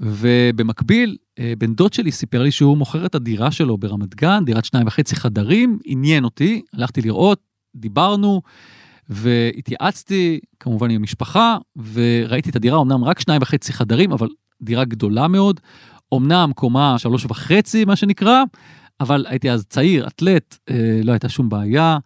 ובמקביל, 0.00 1.16
אה, 1.38 1.52
בן 1.58 1.74
דוד 1.74 1.92
שלי 1.92 2.12
סיפר 2.12 2.42
לי 2.42 2.50
שהוא 2.50 2.76
מוכר 2.76 3.06
את 3.06 3.14
הדירה 3.14 3.50
שלו 3.50 3.78
ברמת 3.78 4.14
גן, 4.14 4.44
דירת 4.44 4.64
שניים 4.64 4.86
וחצי 4.86 5.16
חדרים, 5.16 5.78
עניין 5.84 6.24
אותי, 6.24 6.62
הלכתי 6.72 7.02
לראות, 7.02 7.40
דיברנו, 7.76 8.42
והתייעצתי 9.08 10.40
כמובן 10.60 10.90
עם 10.90 10.96
המשפחה, 10.96 11.56
וראיתי 11.92 12.50
את 12.50 12.56
הדירה, 12.56 12.80
אמנם 12.80 13.04
רק 13.04 13.20
שניים 13.20 13.42
וחצי 13.42 13.72
חדרים, 13.72 14.12
אבל 14.12 14.28
דירה 14.62 14.84
גדולה 14.84 15.28
מאוד. 15.28 15.60
אמנם 16.14 16.50
קומה 16.54 16.98
שלוש 16.98 17.24
וחצי, 17.24 17.84
מה 17.84 17.96
שנקרא, 17.96 18.42
אבל 19.00 19.26
הייתי 19.28 19.50
אז 19.50 19.64
צעיר, 19.64 20.06
אתלט, 20.06 20.56
אה, 20.70 21.00
לא 21.04 21.12
הייתה 21.12 21.28
שום 21.28 21.48
בעיה. 21.48 21.98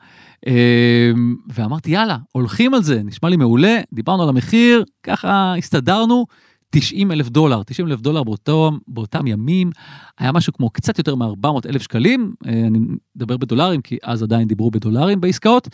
אה, 0.46 1.10
ואמרתי, 1.54 1.90
יאללה, 1.90 2.16
הולכים 2.32 2.74
על 2.74 2.82
זה, 2.82 3.02
נשמע 3.04 3.28
לי 3.28 3.36
מעולה, 3.36 3.80
דיברנו 3.92 4.22
על 4.22 4.28
המחיר, 4.28 4.84
ככה 5.02 5.54
הסתדרנו. 5.58 6.26
90 6.74 7.12
אלף 7.12 7.28
דולר, 7.28 7.62
90 7.62 7.88
אלף 7.88 8.00
דולר 8.00 8.22
באותם, 8.22 8.78
באותם 8.88 9.26
ימים, 9.26 9.70
היה 10.18 10.32
משהו 10.32 10.52
כמו 10.52 10.70
קצת 10.70 10.98
יותר 10.98 11.14
מ-400 11.14 11.68
אלף 11.68 11.82
שקלים, 11.82 12.34
אה, 12.46 12.52
אני 12.52 12.78
מדבר 13.16 13.36
בדולרים, 13.36 13.82
כי 13.82 13.98
אז 14.02 14.22
עדיין 14.22 14.48
דיברו 14.48 14.70
בדולרים 14.70 15.20
בעסקאות. 15.20 15.68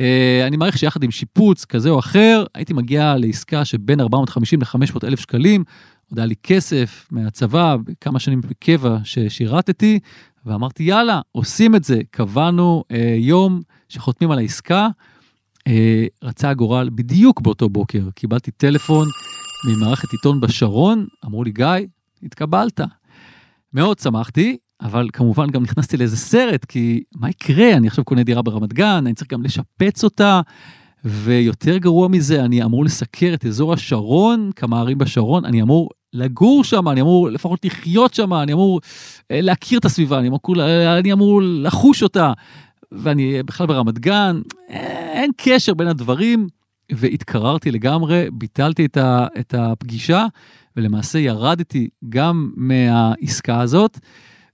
אה, 0.00 0.44
אני 0.46 0.56
מעריך 0.56 0.78
שיחד 0.78 1.02
עם 1.02 1.10
שיפוץ 1.10 1.64
כזה 1.64 1.90
או 1.90 1.98
אחר, 1.98 2.44
הייתי 2.54 2.72
מגיע 2.72 3.16
לעסקה 3.16 3.64
שבין 3.64 4.00
450 4.00 4.60
ל-500 4.60 4.98
אלף 5.04 5.20
שקלים, 5.20 5.64
עוד 6.10 6.18
היה 6.18 6.26
לי 6.26 6.34
כסף 6.42 7.08
מהצבא, 7.10 7.76
כמה 8.00 8.18
שנים 8.18 8.40
בקבע 8.40 8.98
ששירתתי, 9.04 9.98
ואמרתי, 10.46 10.82
יאללה, 10.82 11.20
עושים 11.32 11.74
את 11.74 11.84
זה. 11.84 12.00
קבענו 12.10 12.84
אה, 12.90 13.16
יום 13.18 13.60
שחותמים 13.88 14.30
על 14.30 14.38
העסקה. 14.38 14.88
רצה 16.22 16.50
הגורל 16.50 16.88
בדיוק 16.94 17.40
באותו 17.40 17.68
בוקר, 17.68 18.02
קיבלתי 18.14 18.50
טלפון 18.50 19.06
ממערכת 19.66 20.12
עיתון 20.12 20.40
בשרון, 20.40 21.06
אמרו 21.24 21.44
לי, 21.44 21.50
גיא, 21.50 21.66
התקבלת. 22.22 22.80
מאוד 23.72 23.98
שמחתי, 23.98 24.56
אבל 24.80 25.08
כמובן 25.12 25.50
גם 25.50 25.62
נכנסתי 25.62 25.96
לאיזה 25.96 26.16
סרט, 26.16 26.64
כי 26.64 27.02
מה 27.14 27.30
יקרה? 27.30 27.72
אני 27.72 27.86
עכשיו 27.86 28.04
קונה 28.04 28.22
דירה 28.22 28.42
ברמת 28.42 28.72
גן, 28.72 29.04
אני 29.06 29.14
צריך 29.14 29.30
גם 29.30 29.42
לשפץ 29.42 30.04
אותה, 30.04 30.40
ויותר 31.04 31.78
גרוע 31.78 32.08
מזה, 32.08 32.44
אני 32.44 32.64
אמור 32.64 32.84
לסקר 32.84 33.34
את 33.34 33.46
אזור 33.46 33.72
השרון, 33.72 34.50
כמה 34.56 34.80
ערים 34.80 34.98
בשרון, 34.98 35.44
אני 35.44 35.62
אמור 35.62 35.90
לגור 36.12 36.64
שם, 36.64 36.88
אני 36.88 37.00
אמור 37.00 37.28
לפחות 37.30 37.64
לחיות 37.64 38.14
שם, 38.14 38.34
אני 38.34 38.52
אמור 38.52 38.80
אה, 39.30 39.40
להכיר 39.40 39.78
את 39.78 39.84
הסביבה, 39.84 40.18
אני 40.18 40.28
אמור, 40.28 40.40
אני 40.98 41.12
אמור 41.12 41.40
לחוש 41.42 42.02
אותה, 42.02 42.32
ואני 42.92 43.42
בכלל 43.42 43.66
ברמת 43.66 43.98
גן, 43.98 44.40
אה, 44.70 45.12
אין 45.12 45.30
קשר 45.36 45.74
בין 45.74 45.88
הדברים. 45.88 46.46
והתקררתי 46.92 47.70
לגמרי, 47.70 48.26
ביטלתי 48.32 48.84
את, 48.84 48.96
ה, 48.96 49.26
את 49.40 49.54
הפגישה, 49.58 50.26
ולמעשה 50.76 51.18
ירדתי 51.18 51.88
גם 52.08 52.50
מהעסקה 52.56 53.60
הזאת, 53.60 53.98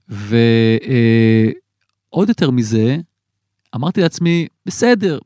ועוד 0.09 0.31
אה, 2.13 2.23
יותר 2.27 2.51
מזה, 2.51 2.97
אמרתי 3.75 4.01
לעצמי, 4.01 4.47
בסדר, 4.65 5.19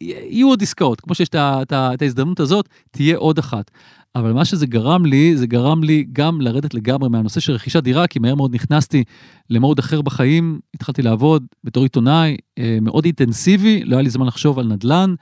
יהיו 0.00 0.48
עוד 0.48 0.62
עסקאות, 0.62 1.00
כמו 1.00 1.14
שיש 1.14 1.28
את, 1.34 1.72
ההזדמנות 2.02 2.40
הזאת, 2.40 2.68
תהיה 2.90 3.16
עוד 3.16 3.38
אחת. 3.38 3.70
אבל 4.16 4.32
מה 4.32 4.44
שזה 4.44 4.66
גרם 4.66 5.06
לי, 5.06 5.36
זה 5.36 5.46
גרם 5.46 5.84
לי 5.84 6.06
גם 6.12 6.40
לרדת 6.40 6.74
לגמרי 6.74 7.08
מהנושא 7.08 7.40
של 7.40 7.52
רכישת 7.52 7.82
דירה, 7.82 8.06
כי 8.06 8.18
מהר 8.18 8.34
מאוד 8.34 8.54
נכנסתי 8.54 9.04
למוד 9.50 9.78
אחר 9.78 10.02
בחיים, 10.02 10.60
התחלתי 10.74 11.02
לעבוד 11.02 11.46
בתור 11.64 11.82
עיתונאי 11.82 12.36
אה, 12.58 12.78
מאוד 12.82 13.04
אינטנסיבי, 13.04 13.84
לא 13.84 13.96
היה 13.96 14.02
לי 14.02 14.10
זמן 14.10 14.26
לחשוב 14.26 14.58
על 14.58 14.66
נדל"ן, 14.66 15.14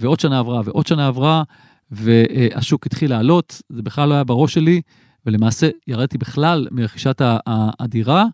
ועוד 0.00 0.20
שנה 0.20 0.38
עברה 0.38 0.60
ועוד 0.64 0.86
שנה 0.86 1.06
עברה, 1.06 1.42
והשוק 1.90 2.86
התחיל 2.86 3.10
לעלות, 3.10 3.62
זה 3.68 3.82
בכלל 3.82 4.08
לא 4.08 4.14
היה 4.14 4.24
בראש 4.24 4.54
שלי, 4.54 4.80
ולמעשה 5.26 5.68
ירדתי 5.86 6.18
בכלל 6.18 6.68
מרכישת 6.70 7.22
הדירה, 7.80 8.24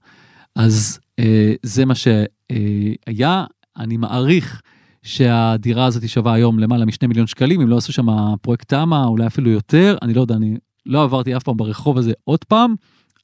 אז 0.56 0.98
אה, 1.18 1.54
זה 1.62 1.84
מה 1.84 1.94
שהיה. 1.94 3.44
אני 3.76 3.96
מעריך 3.96 4.62
שהדירה 5.02 5.86
הזאת 5.86 6.08
שווה 6.08 6.34
היום 6.34 6.58
למעלה 6.58 6.84
משני 6.84 7.08
מיליון 7.08 7.26
שקלים, 7.26 7.60
אם 7.60 7.68
לא 7.68 7.76
עשו 7.76 7.92
שם 7.92 8.06
פרויקט 8.42 8.68
תמ"א, 8.68 9.04
אולי 9.04 9.26
אפילו 9.26 9.50
יותר, 9.50 9.96
אני 10.02 10.14
לא 10.14 10.20
יודע, 10.20 10.34
אני 10.34 10.56
לא 10.86 11.02
עברתי 11.02 11.36
אף 11.36 11.42
פעם 11.42 11.56
ברחוב 11.56 11.98
הזה 11.98 12.12
עוד 12.24 12.44
פעם, 12.44 12.74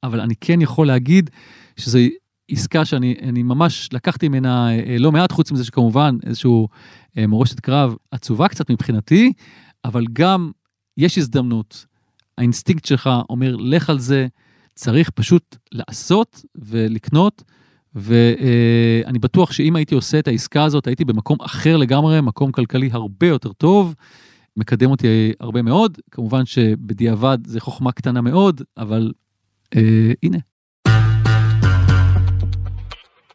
אבל 0.03 0.20
אני 0.20 0.35
כן 0.40 0.61
יכול 0.61 0.87
להגיד 0.87 1.31
שזו 1.77 1.99
עסקה 2.51 2.85
שאני 2.85 3.43
ממש 3.43 3.89
לקחתי 3.93 4.29
ממנה 4.29 4.79
אה, 4.79 4.97
לא 4.99 5.13
מעט, 5.13 5.33
חוץ 5.33 5.53
מזה 5.53 5.65
שכמובן 5.65 6.17
איזשהו 6.27 6.69
אה, 7.19 7.27
מורשת 7.27 7.61
קרב 7.61 7.97
עצובה 8.11 8.49
קצת 8.49 8.71
מבחינתי, 8.71 9.33
אבל 9.85 10.05
גם 10.13 10.51
יש 10.97 11.19
הזדמנות, 11.19 11.87
האינסטינקט 12.39 12.85
שלך 12.85 13.11
אומר, 13.31 13.57
לך 13.57 13.91
על 13.91 13.99
זה, 13.99 14.27
צריך 14.75 15.11
פשוט 15.11 15.57
לעשות 15.73 16.45
ולקנות. 16.55 17.43
ואני 17.97 19.19
בטוח 19.19 19.53
שאם 19.53 19.77
הייתי 19.77 19.95
עושה 19.95 20.19
את 20.19 20.29
העסקה 20.29 20.65
הזאת, 20.65 20.87
הייתי 20.87 21.05
במקום 21.05 21.39
אחר 21.41 21.77
לגמרי, 21.77 22.21
מקום 22.21 22.53
כלכלי 22.53 22.91
הרבה 22.93 23.27
יותר 23.27 23.53
טוב, 23.53 23.95
מקדם 24.57 24.91
אותי 24.91 25.33
הרבה 25.41 25.63
מאוד. 25.63 25.99
כמובן 26.11 26.47
שבדיעבד 26.47 27.39
זה 27.47 27.61
חוכמה 27.61 27.93
קטנה 27.93 28.21
מאוד, 28.21 28.63
אבל 28.77 29.13
אה, 29.77 30.13
הנה. 30.23 30.39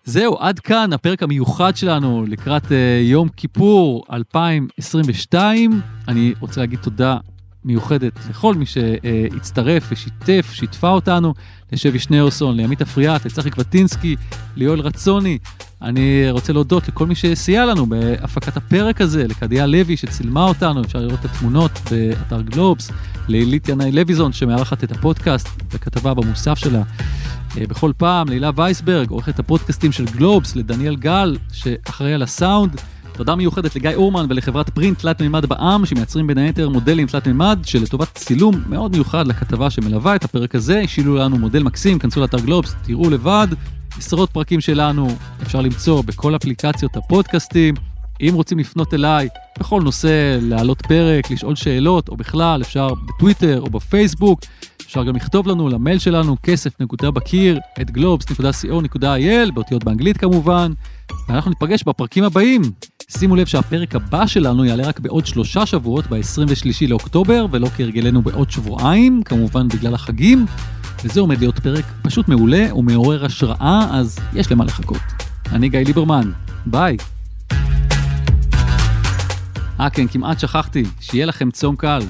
זהו, 0.03 0.37
עד 0.39 0.59
כאן 0.59 0.93
הפרק 0.93 1.23
המיוחד 1.23 1.75
שלנו 1.75 2.25
לקראת 2.27 2.71
אה, 2.71 3.01
יום 3.03 3.29
כיפור 3.29 4.05
2022. 4.13 5.81
אני 6.07 6.33
רוצה 6.39 6.61
להגיד 6.61 6.79
תודה 6.79 7.17
מיוחדת 7.65 8.19
לכל 8.29 8.55
מי 8.55 8.65
שהצטרף 8.65 9.87
ושיתף, 9.91 10.51
שיתפה 10.53 10.89
אותנו, 10.89 11.33
לשבי 11.71 11.99
שניאורסון, 11.99 12.57
לימית 12.57 12.81
אפריאט, 12.81 13.25
לצחי 13.25 13.49
קבטינסקי, 13.49 14.15
ליואל 14.55 14.79
רצוני. 14.79 15.37
אני 15.81 16.31
רוצה 16.31 16.53
להודות 16.53 16.87
לכל 16.87 17.07
מי 17.07 17.15
שסייע 17.15 17.65
לנו 17.65 17.85
בהפקת 17.85 18.57
הפרק 18.57 19.01
הזה, 19.01 19.27
לקדיה 19.27 19.65
לוי 19.65 19.97
שצילמה 19.97 20.43
אותנו, 20.43 20.81
אפשר 20.81 20.99
לראות 20.99 21.19
את 21.19 21.25
התמונות 21.25 21.71
באתר 21.91 22.41
גלובס, 22.41 22.91
לעילית 23.27 23.69
ינאי 23.69 23.91
לויזון 23.91 24.33
שמארחת 24.33 24.83
את 24.83 24.91
הפודקאסט 24.91 25.47
בכתבה 25.73 26.13
במוסף 26.13 26.57
שלה. 26.57 26.81
אה, 27.57 27.67
בכל 27.67 27.91
פעם, 27.97 28.29
להילה 28.29 28.51
וייסברג, 28.55 29.09
עורכת 29.09 29.39
הפודקאסטים 29.39 29.91
של 29.91 30.05
גלובס, 30.05 30.55
לדניאל 30.55 30.95
גל, 30.95 31.37
שאחראי 31.53 32.13
על 32.13 32.23
הסאונד. 32.23 32.81
תודה 33.13 33.35
מיוחדת 33.35 33.75
לגיא 33.75 33.95
אורמן 33.95 34.25
ולחברת 34.29 34.69
פרינט 34.69 34.99
תלת 34.99 35.21
מימד 35.21 35.45
בע"מ, 35.45 35.85
שמייצרים 35.85 36.27
בין 36.27 36.37
היתר 36.37 36.69
מודלים 36.69 37.07
תלת 37.07 37.27
מימד, 37.27 37.59
שלטובת 37.63 38.15
צילום 38.15 38.63
מאוד 38.69 38.91
מיוחד 38.91 39.27
לכתבה 39.27 39.69
שמלווה 39.69 40.15
את 40.15 40.23
הפרק 40.23 40.55
הזה, 40.55 40.79
השאילו 40.79 41.15
לנו 41.15 41.37
מודל 41.37 41.63
מקסים, 41.63 41.99
כנסו 41.99 42.21
לאתר 42.21 42.39
גלובס, 42.39 42.75
תראו 42.83 43.09
לבד. 43.09 43.47
עשרות 43.97 44.29
פרקים 44.29 44.61
שלנו 44.61 45.07
אפשר 45.41 45.61
למצוא 45.61 46.03
בכל 46.03 46.35
אפליקציות 46.35 46.97
הפודקאסטים. 46.97 47.75
אם 48.21 48.31
רוצים 48.33 48.59
לפנות 48.59 48.93
אליי 48.93 49.27
בכל 49.59 49.81
נושא, 49.81 50.37
להעלות 50.41 50.81
פרק, 50.81 51.31
לשאול 51.31 51.55
שאלות, 51.55 52.09
או 52.09 52.17
בכלל, 52.17 52.61
אפשר 52.61 52.87
בטוויטר 53.05 53.61
או 53.61 53.69
בפייסבוק. 53.69 54.39
אפשר 54.81 55.03
גם 55.03 55.15
לכתוב 55.15 55.47
לנו 55.47 55.69
למייל 55.69 55.99
שלנו, 55.99 56.35
כסף 56.43 56.81
נקודה 56.81 57.11
בקיר, 57.11 57.59
את 57.81 57.89
globes.co.il, 57.89 59.51
באותיות 59.53 59.83
באנגלית 59.83 60.17
כמובן, 60.17 60.71
ואנחנו 61.29 61.49
ניפגש 61.49 61.83
בפרקים 61.83 62.23
הבאים. 62.23 62.61
שימו 63.09 63.35
לב 63.35 63.45
שהפרק 63.45 63.95
הבא 63.95 64.27
שלנו 64.27 64.65
יעלה 64.65 64.87
רק 64.87 64.99
בעוד 64.99 65.25
שלושה 65.25 65.65
שבועות, 65.65 66.07
ב-23 66.07 66.87
לאוקטובר, 66.87 67.45
ולא 67.51 67.67
כהרגלנו 67.77 68.21
בעוד 68.21 68.51
שבועיים, 68.51 69.23
כמובן 69.23 69.67
בגלל 69.67 69.93
החגים. 69.93 70.45
וזה 71.03 71.19
עומד 71.19 71.39
להיות 71.39 71.59
פרק 71.59 71.85
פשוט 72.01 72.27
מעולה 72.27 72.75
ומעורר 72.75 73.25
השראה, 73.25 73.87
אז 73.91 74.19
יש 74.33 74.51
למה 74.51 74.65
לחכות. 74.65 75.01
אני 75.51 75.69
גיא 75.69 75.79
ליברמן, 75.79 76.31
ביי. 76.65 76.97
אה 79.79 79.89
כן, 79.89 80.07
כמעט 80.07 80.39
שכחתי, 80.39 80.83
שיהיה 80.99 81.25
לכם 81.25 81.51
צום 81.51 81.75
קל. 81.75 82.01